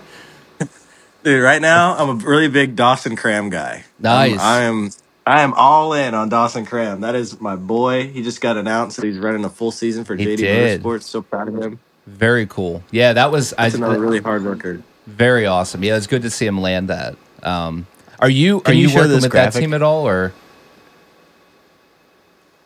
Dude, 1.24 1.42
right 1.42 1.62
now 1.62 1.96
I'm 1.98 2.10
a 2.10 2.14
really 2.26 2.50
big 2.50 2.76
Dawson 2.76 3.16
Cram 3.16 3.50
guy. 3.50 3.84
Nice. 4.00 4.40
I'm, 4.40 4.92
I 5.26 5.42
am 5.42 5.54
all 5.54 5.94
in 5.94 6.14
on 6.14 6.30
Dawson 6.30 6.66
Cram. 6.68 7.02
That 7.02 7.16
is 7.16 7.40
my 7.42 7.56
boy. 7.56 8.08
He 8.10 8.22
just 8.22 8.42
got 8.42 8.58
announced 8.58 8.98
that 8.98 9.06
he's 9.06 9.18
running 9.18 9.44
a 9.44 9.50
full 9.50 9.72
season 9.72 10.04
for 10.06 10.16
He 10.16 10.26
JD 10.26 10.38
did. 10.38 10.84
Motorsports. 10.84 11.04
So 11.04 11.22
proud 11.24 11.48
of 11.48 11.56
him. 11.60 11.80
Very 12.06 12.46
cool. 12.46 12.84
Yeah, 12.92 13.14
that 13.14 13.32
was 13.32 13.54
I, 13.58 13.64
That's 13.64 13.76
another 13.76 14.00
really 14.00 14.20
hard 14.20 14.44
worker. 14.44 14.84
very 15.08 15.48
awesome. 15.48 15.84
Yeah, 15.84 15.98
it's 15.98 16.06
good 16.06 16.22
to 16.24 16.30
see 16.30 16.46
him 16.46 16.62
land 16.62 16.90
that. 16.90 17.16
Um, 17.42 17.88
are 18.20 18.30
you 18.30 18.62
are 18.66 18.74
you, 18.74 18.88
you 18.90 18.96
working 18.96 19.12
with 19.14 19.30
graphic? 19.32 19.54
that 19.54 19.60
team 19.60 19.74
at 19.74 19.82
all, 19.82 20.08
or 20.08 20.34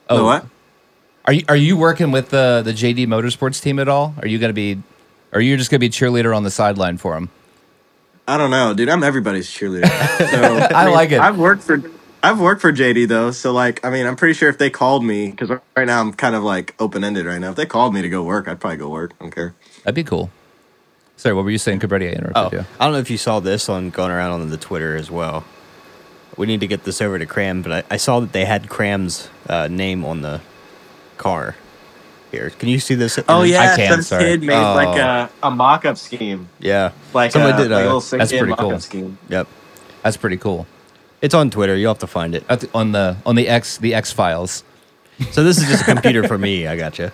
Oh, 0.09 0.21
Oh. 0.21 0.25
what? 0.25 0.45
are 1.25 1.33
you 1.33 1.43
are 1.47 1.55
you 1.55 1.77
working 1.77 2.11
with 2.11 2.29
the 2.29 2.61
the 2.63 2.73
JD 2.73 3.05
Motorsports 3.07 3.61
team 3.61 3.79
at 3.79 3.87
all? 3.87 4.15
Are 4.21 4.27
you 4.27 4.39
gonna 4.39 4.53
be, 4.53 4.81
or 5.31 5.39
are 5.39 5.41
you 5.41 5.57
just 5.57 5.69
gonna 5.69 5.79
be 5.79 5.89
cheerleader 5.89 6.35
on 6.35 6.43
the 6.43 6.51
sideline 6.51 6.97
for 6.97 7.13
them? 7.13 7.29
I 8.27 8.37
don't 8.37 8.51
know, 8.51 8.73
dude. 8.73 8.89
I'm 8.89 9.03
everybody's 9.03 9.49
cheerleader. 9.49 9.89
So 10.29 10.75
I 10.75 10.87
like 10.89 11.11
it. 11.11 11.19
I've 11.19 11.37
worked 11.37 11.63
for 11.63 11.81
I've 12.21 12.39
worked 12.39 12.61
for 12.61 12.71
JD 12.73 13.07
though, 13.07 13.31
so 13.31 13.51
like 13.51 13.83
I 13.85 13.89
mean 13.89 14.05
I'm 14.05 14.15
pretty 14.15 14.33
sure 14.33 14.49
if 14.49 14.57
they 14.57 14.69
called 14.69 15.03
me 15.03 15.29
because 15.31 15.49
right 15.75 15.85
now 15.85 16.01
I'm 16.01 16.13
kind 16.13 16.35
of 16.35 16.43
like 16.43 16.75
open 16.79 17.03
ended 17.03 17.25
right 17.25 17.39
now. 17.39 17.51
If 17.51 17.55
they 17.55 17.65
called 17.65 17.93
me 17.93 18.01
to 18.01 18.09
go 18.09 18.23
work, 18.23 18.47
I'd 18.47 18.59
probably 18.59 18.77
go 18.77 18.89
work. 18.89 19.13
I 19.19 19.23
don't 19.23 19.31
care. 19.33 19.53
That'd 19.83 19.95
be 19.95 20.03
cool. 20.03 20.29
Sorry, 21.19 21.35
what 21.35 21.43
were 21.43 21.51
you 21.51 21.57
saying, 21.57 21.81
Cabretti? 21.81 22.07
I 22.07 22.13
interrupted 22.13 22.59
Oh, 22.59 22.61
you. 22.61 22.65
I 22.79 22.85
don't 22.85 22.93
know 22.93 22.99
if 22.99 23.09
you 23.11 23.17
saw 23.17 23.41
this 23.41 23.67
on 23.67 23.89
going 23.89 24.09
around 24.09 24.31
on 24.39 24.49
the 24.49 24.55
Twitter 24.55 24.95
as 24.95 25.11
well. 25.11 25.43
We 26.37 26.47
need 26.47 26.61
to 26.61 26.67
get 26.67 26.85
this 26.85 27.01
over 27.01 27.19
to 27.19 27.25
Cram, 27.25 27.61
but 27.61 27.71
I, 27.73 27.83
I 27.95 27.97
saw 27.97 28.21
that 28.21 28.31
they 28.31 28.45
had 28.45 28.69
Cram's 28.69 29.27
uh, 29.49 29.67
name 29.67 30.05
on 30.05 30.21
the 30.21 30.39
car. 31.17 31.57
Here, 32.31 32.51
can 32.51 32.69
you 32.69 32.79
see 32.79 32.95
this? 32.95 33.19
Oh 33.27 33.41
yeah, 33.43 33.73
I 33.73 33.75
can, 33.75 33.91
some 33.91 34.01
sorry. 34.03 34.23
kid 34.23 34.43
made 34.43 34.53
Oh. 34.55 34.75
like 34.75 34.97
a, 34.97 35.29
a 35.43 35.51
mock 35.51 35.83
up 35.83 35.97
scheme, 35.97 36.47
yeah. 36.59 36.91
like 37.13 37.31
Somebody 37.33 37.53
a, 37.53 37.57
did 37.67 37.71
like 37.71 37.79
a 37.79 37.83
a- 37.83 37.95
little 37.95 37.99
that's 38.17 38.31
pretty 38.31 38.53
cool. 38.55 38.79
scheme. 38.79 39.17
Yep, 39.27 39.47
That's 40.03 40.15
pretty 40.15 40.37
cool. 40.37 40.67
it's 41.21 41.33
on 41.33 41.49
Twitter. 41.49 41.75
You'll 41.75 41.89
have 41.91 41.99
to 41.99 42.07
find 42.07 42.33
it. 42.33 42.45
At 42.47 42.61
the- 42.61 42.69
on 42.73 42.93
the 42.93 43.17
on 43.25 43.35
the 43.35 43.49
X 43.49 43.77
the 43.79 43.93
X 43.93 44.13
files. 44.13 44.63
So 45.31 45.43
this 45.43 45.57
is 45.57 45.67
just 45.67 45.81
a 45.81 45.85
computer 45.85 46.25
for 46.27 46.37
me. 46.37 46.65
I 46.67 46.77
got 46.77 46.97
you. 46.97 47.11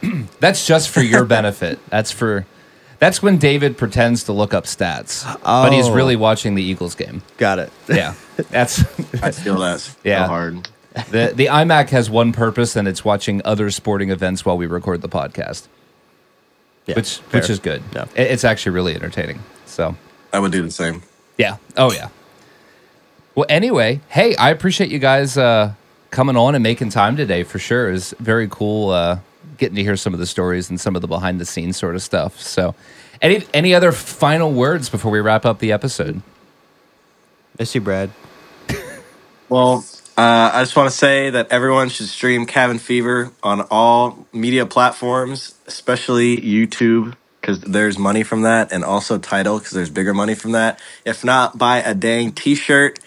That's 0.40 0.66
just 0.66 0.88
for 0.88 1.02
your 1.02 1.26
benefit. 1.26 1.78
That's 1.90 2.10
for 2.10 2.46
that's 3.04 3.22
when 3.22 3.36
David 3.36 3.76
pretends 3.76 4.24
to 4.24 4.32
look 4.32 4.54
up 4.54 4.64
stats, 4.64 5.24
but 5.44 5.72
he's 5.72 5.88
Oh. 5.88 5.92
really 5.92 6.16
watching 6.16 6.54
the 6.54 6.62
Eagles 6.62 6.94
game. 6.94 7.20
Got 7.36 7.58
it. 7.58 7.70
Yeah, 7.86 8.14
that's 8.50 8.80
I 9.22 9.30
feel 9.30 9.58
that 9.58 9.80
so 9.80 9.92
Yeah. 10.04 10.26
hard. 10.26 10.68
the 11.10 11.32
the 11.34 11.46
iMac 11.46 11.90
has 11.90 12.08
one 12.08 12.32
purpose, 12.32 12.76
and 12.76 12.88
it's 12.88 13.04
watching 13.04 13.42
other 13.44 13.70
sporting 13.70 14.10
events 14.10 14.46
while 14.46 14.56
we 14.56 14.66
record 14.66 15.02
the 15.02 15.08
podcast, 15.08 15.68
Yeah, 16.86 16.94
which 16.96 17.18
fair. 17.18 17.40
which 17.42 17.50
is 17.50 17.58
good. 17.58 17.82
Yeah. 17.94 18.04
It- 18.14 18.30
it's 18.32 18.44
actually 18.44 18.72
really 18.72 18.94
entertaining. 18.94 19.40
So 19.66 19.96
I 20.32 20.38
would 20.38 20.52
do 20.52 20.62
the 20.62 20.70
same. 20.70 21.02
yeah, 21.36 21.56
oh 21.76 21.92
yeah. 21.92 22.08
Well, 23.34 23.46
anyway, 23.48 24.00
hey, 24.08 24.34
I 24.36 24.50
appreciate 24.50 24.90
you 24.90 24.98
guys 25.00 25.36
uh, 25.36 25.72
coming 26.10 26.36
on 26.36 26.54
and 26.54 26.62
making 26.62 26.90
time 26.90 27.16
today 27.16 27.42
for 27.42 27.58
sure. 27.58 27.90
It's 27.90 28.14
very 28.20 28.46
cool 28.48 28.90
uh, 28.90 29.18
getting 29.64 29.76
to 29.76 29.82
hear 29.82 29.96
some 29.96 30.12
of 30.12 30.20
the 30.20 30.26
stories 30.26 30.68
and 30.68 30.78
some 30.78 30.94
of 30.94 31.00
the 31.00 31.08
behind 31.08 31.40
the 31.40 31.46
scenes 31.46 31.78
sort 31.78 31.94
of 31.94 32.02
stuff. 32.02 32.38
So, 32.38 32.74
any 33.22 33.46
any 33.54 33.74
other 33.74 33.92
final 33.92 34.52
words 34.52 34.90
before 34.90 35.10
we 35.10 35.20
wrap 35.20 35.46
up 35.46 35.58
the 35.58 35.72
episode? 35.72 36.20
Miss 37.58 37.74
you, 37.74 37.80
Brad. 37.80 38.10
Well, 39.50 39.84
uh, 40.16 40.50
I 40.54 40.62
just 40.62 40.74
want 40.74 40.90
to 40.90 40.96
say 40.96 41.28
that 41.30 41.52
everyone 41.52 41.90
should 41.90 42.08
stream 42.08 42.46
Cabin 42.46 42.78
Fever 42.78 43.30
on 43.42 43.60
all 43.70 44.26
media 44.32 44.64
platforms, 44.64 45.54
especially 45.66 46.38
YouTube, 46.38 47.14
because 47.40 47.60
there's 47.60 47.98
money 47.98 48.22
from 48.22 48.42
that, 48.42 48.72
and 48.72 48.84
also 48.84 49.18
Tidal, 49.18 49.58
because 49.58 49.72
there's 49.72 49.90
bigger 49.90 50.14
money 50.14 50.34
from 50.34 50.52
that. 50.52 50.80
If 51.04 51.24
not, 51.24 51.58
buy 51.58 51.82
a 51.82 51.94
dang 51.94 52.32
T-shirt. 52.32 52.98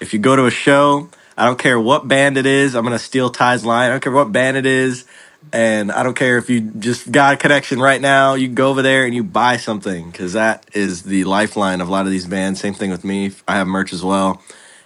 If 0.00 0.12
you 0.12 0.18
go 0.18 0.34
to 0.34 0.46
a 0.46 0.50
show, 0.50 1.08
I 1.38 1.46
don't 1.46 1.58
care 1.58 1.78
what 1.80 2.06
band 2.06 2.36
it 2.36 2.44
is. 2.44 2.74
I'm 2.74 2.84
gonna 2.84 2.98
steal 2.98 3.30
Ty's 3.30 3.64
line. 3.64 3.88
I 3.88 3.90
don't 3.90 4.02
care 4.02 4.12
what 4.12 4.32
band 4.32 4.56
it 4.56 4.66
is, 4.66 5.04
and 5.52 5.92
I 5.92 6.02
don't 6.02 6.14
care 6.14 6.38
if 6.38 6.50
you 6.50 6.60
just 6.60 7.10
got 7.10 7.34
a 7.34 7.36
connection 7.36 7.80
right 7.80 8.00
now. 8.00 8.34
You 8.34 8.48
go 8.48 8.70
over 8.70 8.82
there 8.82 9.04
and 9.04 9.14
you 9.14 9.22
buy 9.22 9.56
something, 9.56 10.10
because 10.10 10.32
that 10.32 10.66
is 10.72 11.02
the 11.02 11.24
lifeline 11.24 11.80
of 11.80 11.88
a 11.88 11.90
lot 11.90 12.06
of 12.06 12.12
these 12.12 12.26
bands. 12.26 12.60
Same 12.60 12.74
thing 12.74 12.90
with 12.90 13.04
me. 13.04 13.32
I 13.46 13.56
have 13.56 13.66
merch 13.66 13.92
as 13.92 14.02
well 14.02 14.42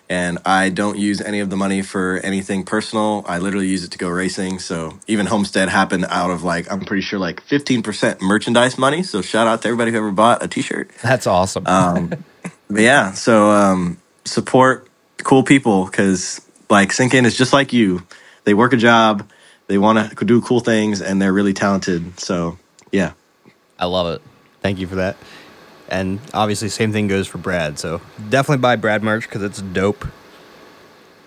and 0.09 0.39
I 0.45 0.71
don't 0.71 0.99
use 0.99 1.21
any 1.21 1.41
of 1.41 1.51
the 1.51 1.57
money 1.57 1.83
for 1.83 2.19
anything 2.19 2.65
personal. 2.65 3.25
I 3.27 3.39
literally 3.39 3.69
use 3.69 3.85
it 3.85 3.91
to 3.93 3.99
go 3.99 4.09
racing. 4.09 4.59
So 4.59 4.99
even 5.07 5.27
Homestead 5.27 5.69
happened 5.69 6.07
out 6.09 6.31
of 6.31 6.43
like 6.43 6.71
I'm 6.71 6.81
pretty 6.81 7.03
sure 7.03 7.19
like 7.19 7.45
15% 7.47 8.21
merchandise 8.21 8.79
money. 8.79 9.03
So 9.03 9.21
shout 9.21 9.47
out 9.47 9.63
to 9.63 9.69
everybody 9.69 9.91
who 9.91 9.99
ever 9.99 10.13
bought 10.13 10.43
a 10.43 10.49
T-shirt. 10.49 10.91
That's 11.03 11.27
awesome. 11.27 11.67
Um, 11.67 12.25
but 12.71 12.81
yeah, 12.81 13.13
so 13.13 13.51
um, 13.51 13.99
support 14.25 14.89
cool 15.19 15.43
people 15.43 15.85
because 15.85 16.41
like 16.71 16.93
Sink 16.93 17.15
In 17.15 17.27
is 17.27 17.37
just 17.37 17.53
like 17.53 17.73
you. 17.73 18.07
They 18.45 18.55
work 18.55 18.73
a 18.73 18.79
job, 18.79 19.29
they 19.69 19.79
want 19.79 20.19
to 20.19 20.25
do 20.25 20.41
cool 20.43 20.61
things, 20.61 21.01
and 21.01 21.23
they're 21.23 21.33
really 21.33 21.55
talented. 21.55 22.19
So 22.19 22.59
yeah, 22.91 23.13
I 23.79 23.87
love 23.87 24.13
it. 24.15 24.23
Thank 24.61 24.79
you 24.81 24.87
for 24.87 24.97
that. 24.97 25.17
And 25.89 26.21
obviously, 26.35 26.69
same 26.69 26.93
thing 26.93 27.07
goes 27.07 27.27
for 27.27 27.39
Brad. 27.39 27.79
So 27.79 28.01
definitely 28.29 28.61
buy 28.61 28.77
Brad 28.77 29.03
merch 29.03 29.23
because 29.23 29.43
it's 29.43 29.63
dope. 29.63 30.05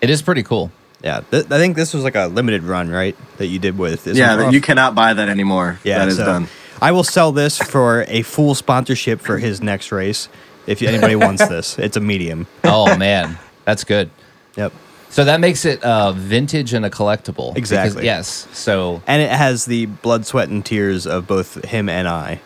It 0.02 0.10
is 0.10 0.22
pretty 0.22 0.44
cool. 0.44 0.72
Yeah, 1.04 1.22
th- 1.32 1.46
I 1.50 1.58
think 1.58 1.76
this 1.76 1.94
was 1.96 2.04
like 2.04 2.16
a 2.16 2.28
limited 2.28 2.62
run, 2.64 2.90
right? 2.90 3.16
That 3.38 3.48
you 3.48 3.58
did 3.58 3.78
with 3.78 4.04
this. 4.04 4.18
yeah, 4.18 4.50
you 4.52 4.62
cannot 4.62 4.94
buy 4.94 5.14
that 5.14 5.30
anymore. 5.30 5.80
Yeah, 5.84 6.00
that 6.00 6.08
is 6.10 6.18
so 6.18 6.26
done. 6.26 6.48
I 6.80 6.92
will 6.92 7.04
sell 7.04 7.32
this 7.32 7.58
for 7.58 8.06
a 8.08 8.22
full 8.24 8.54
sponsorship 8.56 9.20
for 9.22 9.38
his 9.40 9.62
next 9.62 9.92
race. 9.92 10.30
If 10.68 10.82
anybody 10.84 11.16
wants 11.16 11.48
this, 11.50 11.80
it's 11.80 11.98
a 11.98 12.00
medium. 12.00 12.46
Oh 12.64 12.96
man, 12.98 13.40
that's 13.66 13.84
good. 13.84 14.12
Yep. 14.58 14.74
So 15.12 15.26
that 15.26 15.40
makes 15.42 15.66
it 15.66 15.84
uh, 15.84 16.14
vintage 16.14 16.74
and 16.74 16.86
a 16.86 16.90
collectible. 16.90 17.54
because- 17.54 17.72
Exactly. 17.72 18.06
yes. 18.06 18.48
So 18.54 19.02
And 19.06 19.22
it 19.22 19.30
has 19.30 19.66
the 19.66 19.86
blood, 19.88 20.26
sweat, 20.26 20.48
and 20.50 20.66
tears 20.66 21.06
of 21.06 21.28
both 21.28 21.64
him 21.66 21.90
and 21.90 22.08
I 22.08 22.40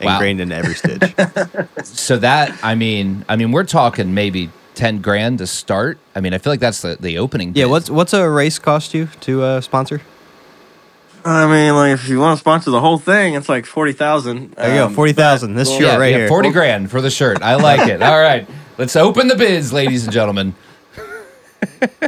Wow. 0.00 0.14
ingrained 0.14 0.40
in 0.40 0.52
every 0.52 0.74
stitch. 0.74 1.14
so 1.84 2.16
that 2.18 2.52
I 2.62 2.74
mean, 2.74 3.24
I 3.28 3.36
mean, 3.36 3.50
we're 3.50 3.64
talking 3.64 4.14
maybe 4.14 4.50
ten 4.74 5.00
grand 5.00 5.38
to 5.38 5.46
start. 5.46 5.98
I 6.14 6.20
mean, 6.20 6.32
I 6.34 6.38
feel 6.38 6.52
like 6.52 6.60
that's 6.60 6.82
the, 6.82 6.96
the 7.00 7.16
opening. 7.18 7.52
yeah, 7.54 7.64
bid. 7.64 7.70
what's 7.70 7.90
what's 7.90 8.12
a 8.12 8.28
race 8.28 8.58
cost 8.58 8.92
you 8.94 9.08
to 9.22 9.42
uh, 9.42 9.60
sponsor? 9.62 10.02
I 11.24 11.46
mean, 11.46 11.74
like 11.74 11.94
if 11.94 12.08
you 12.08 12.20
want 12.20 12.36
to 12.36 12.40
sponsor 12.40 12.70
the 12.70 12.80
whole 12.80 12.98
thing, 12.98 13.34
it's 13.34 13.48
like 13.48 13.66
forty 13.66 13.92
thousand. 13.92 14.52
There 14.52 14.68
you 14.68 14.88
go, 14.88 14.94
forty 14.94 15.12
thousand. 15.14 15.54
This 15.54 15.70
shirt 15.72 15.80
yeah, 15.82 15.96
right 15.96 16.10
yeah, 16.12 16.18
here. 16.18 16.28
forty 16.28 16.50
grand 16.50 16.90
for 16.90 17.00
the 17.00 17.10
shirt. 17.10 17.42
I 17.42 17.56
like 17.56 17.88
it. 17.88 18.00
All 18.02 18.20
right, 18.20 18.46
let's 18.78 18.94
open 18.96 19.26
the 19.28 19.34
bids, 19.34 19.72
ladies 19.72 20.04
and 20.04 20.12
gentlemen. 20.12 20.54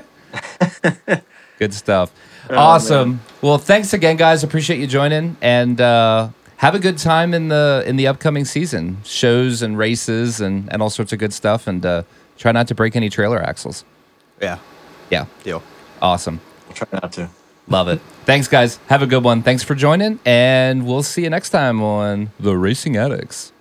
Good 1.58 1.74
stuff. 1.74 2.12
awesome. 2.50 3.20
Well, 3.42 3.58
thanks 3.58 3.92
again, 3.92 4.16
guys. 4.16 4.44
Appreciate 4.44 4.78
you 4.78 4.86
joining, 4.86 5.36
and 5.42 5.80
uh, 5.80 6.28
have 6.58 6.74
a 6.74 6.78
good 6.78 6.98
time 6.98 7.34
in 7.34 7.48
the 7.48 7.82
in 7.86 7.96
the 7.96 8.06
upcoming 8.06 8.44
season. 8.44 8.98
Shows 9.04 9.62
and 9.62 9.76
races 9.76 10.40
and 10.40 10.72
and 10.72 10.80
all 10.80 10.90
sorts 10.90 11.12
of 11.12 11.18
good 11.18 11.32
stuff. 11.32 11.66
And 11.66 11.84
uh, 11.84 12.02
try 12.36 12.52
not 12.52 12.68
to 12.68 12.74
break 12.74 12.94
any 12.96 13.10
trailer 13.10 13.42
axles. 13.42 13.84
Yeah, 14.40 14.58
Yeah, 15.10 15.26
deal. 15.42 15.62
awesome. 16.00 16.40
We'll 16.68 16.76
try 16.76 16.86
not 16.92 17.12
to. 17.14 17.28
Love 17.66 17.88
it. 17.88 18.00
Thanks, 18.24 18.46
guys. 18.48 18.78
Have 18.88 19.02
a 19.02 19.06
good 19.06 19.24
one. 19.24 19.42
Thanks 19.42 19.62
for 19.64 19.74
joining, 19.74 20.20
and 20.24 20.86
we'll 20.86 21.02
see 21.02 21.24
you 21.24 21.30
next 21.30 21.50
time 21.50 21.82
on 21.82 22.30
The 22.38 22.56
Racing 22.56 22.96
Addicts. 22.96 23.52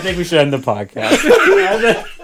I 0.00 0.02
think 0.02 0.16
we 0.16 0.24
should 0.24 0.38
end 0.38 0.50
the 0.50 0.56
podcast. 0.56 2.16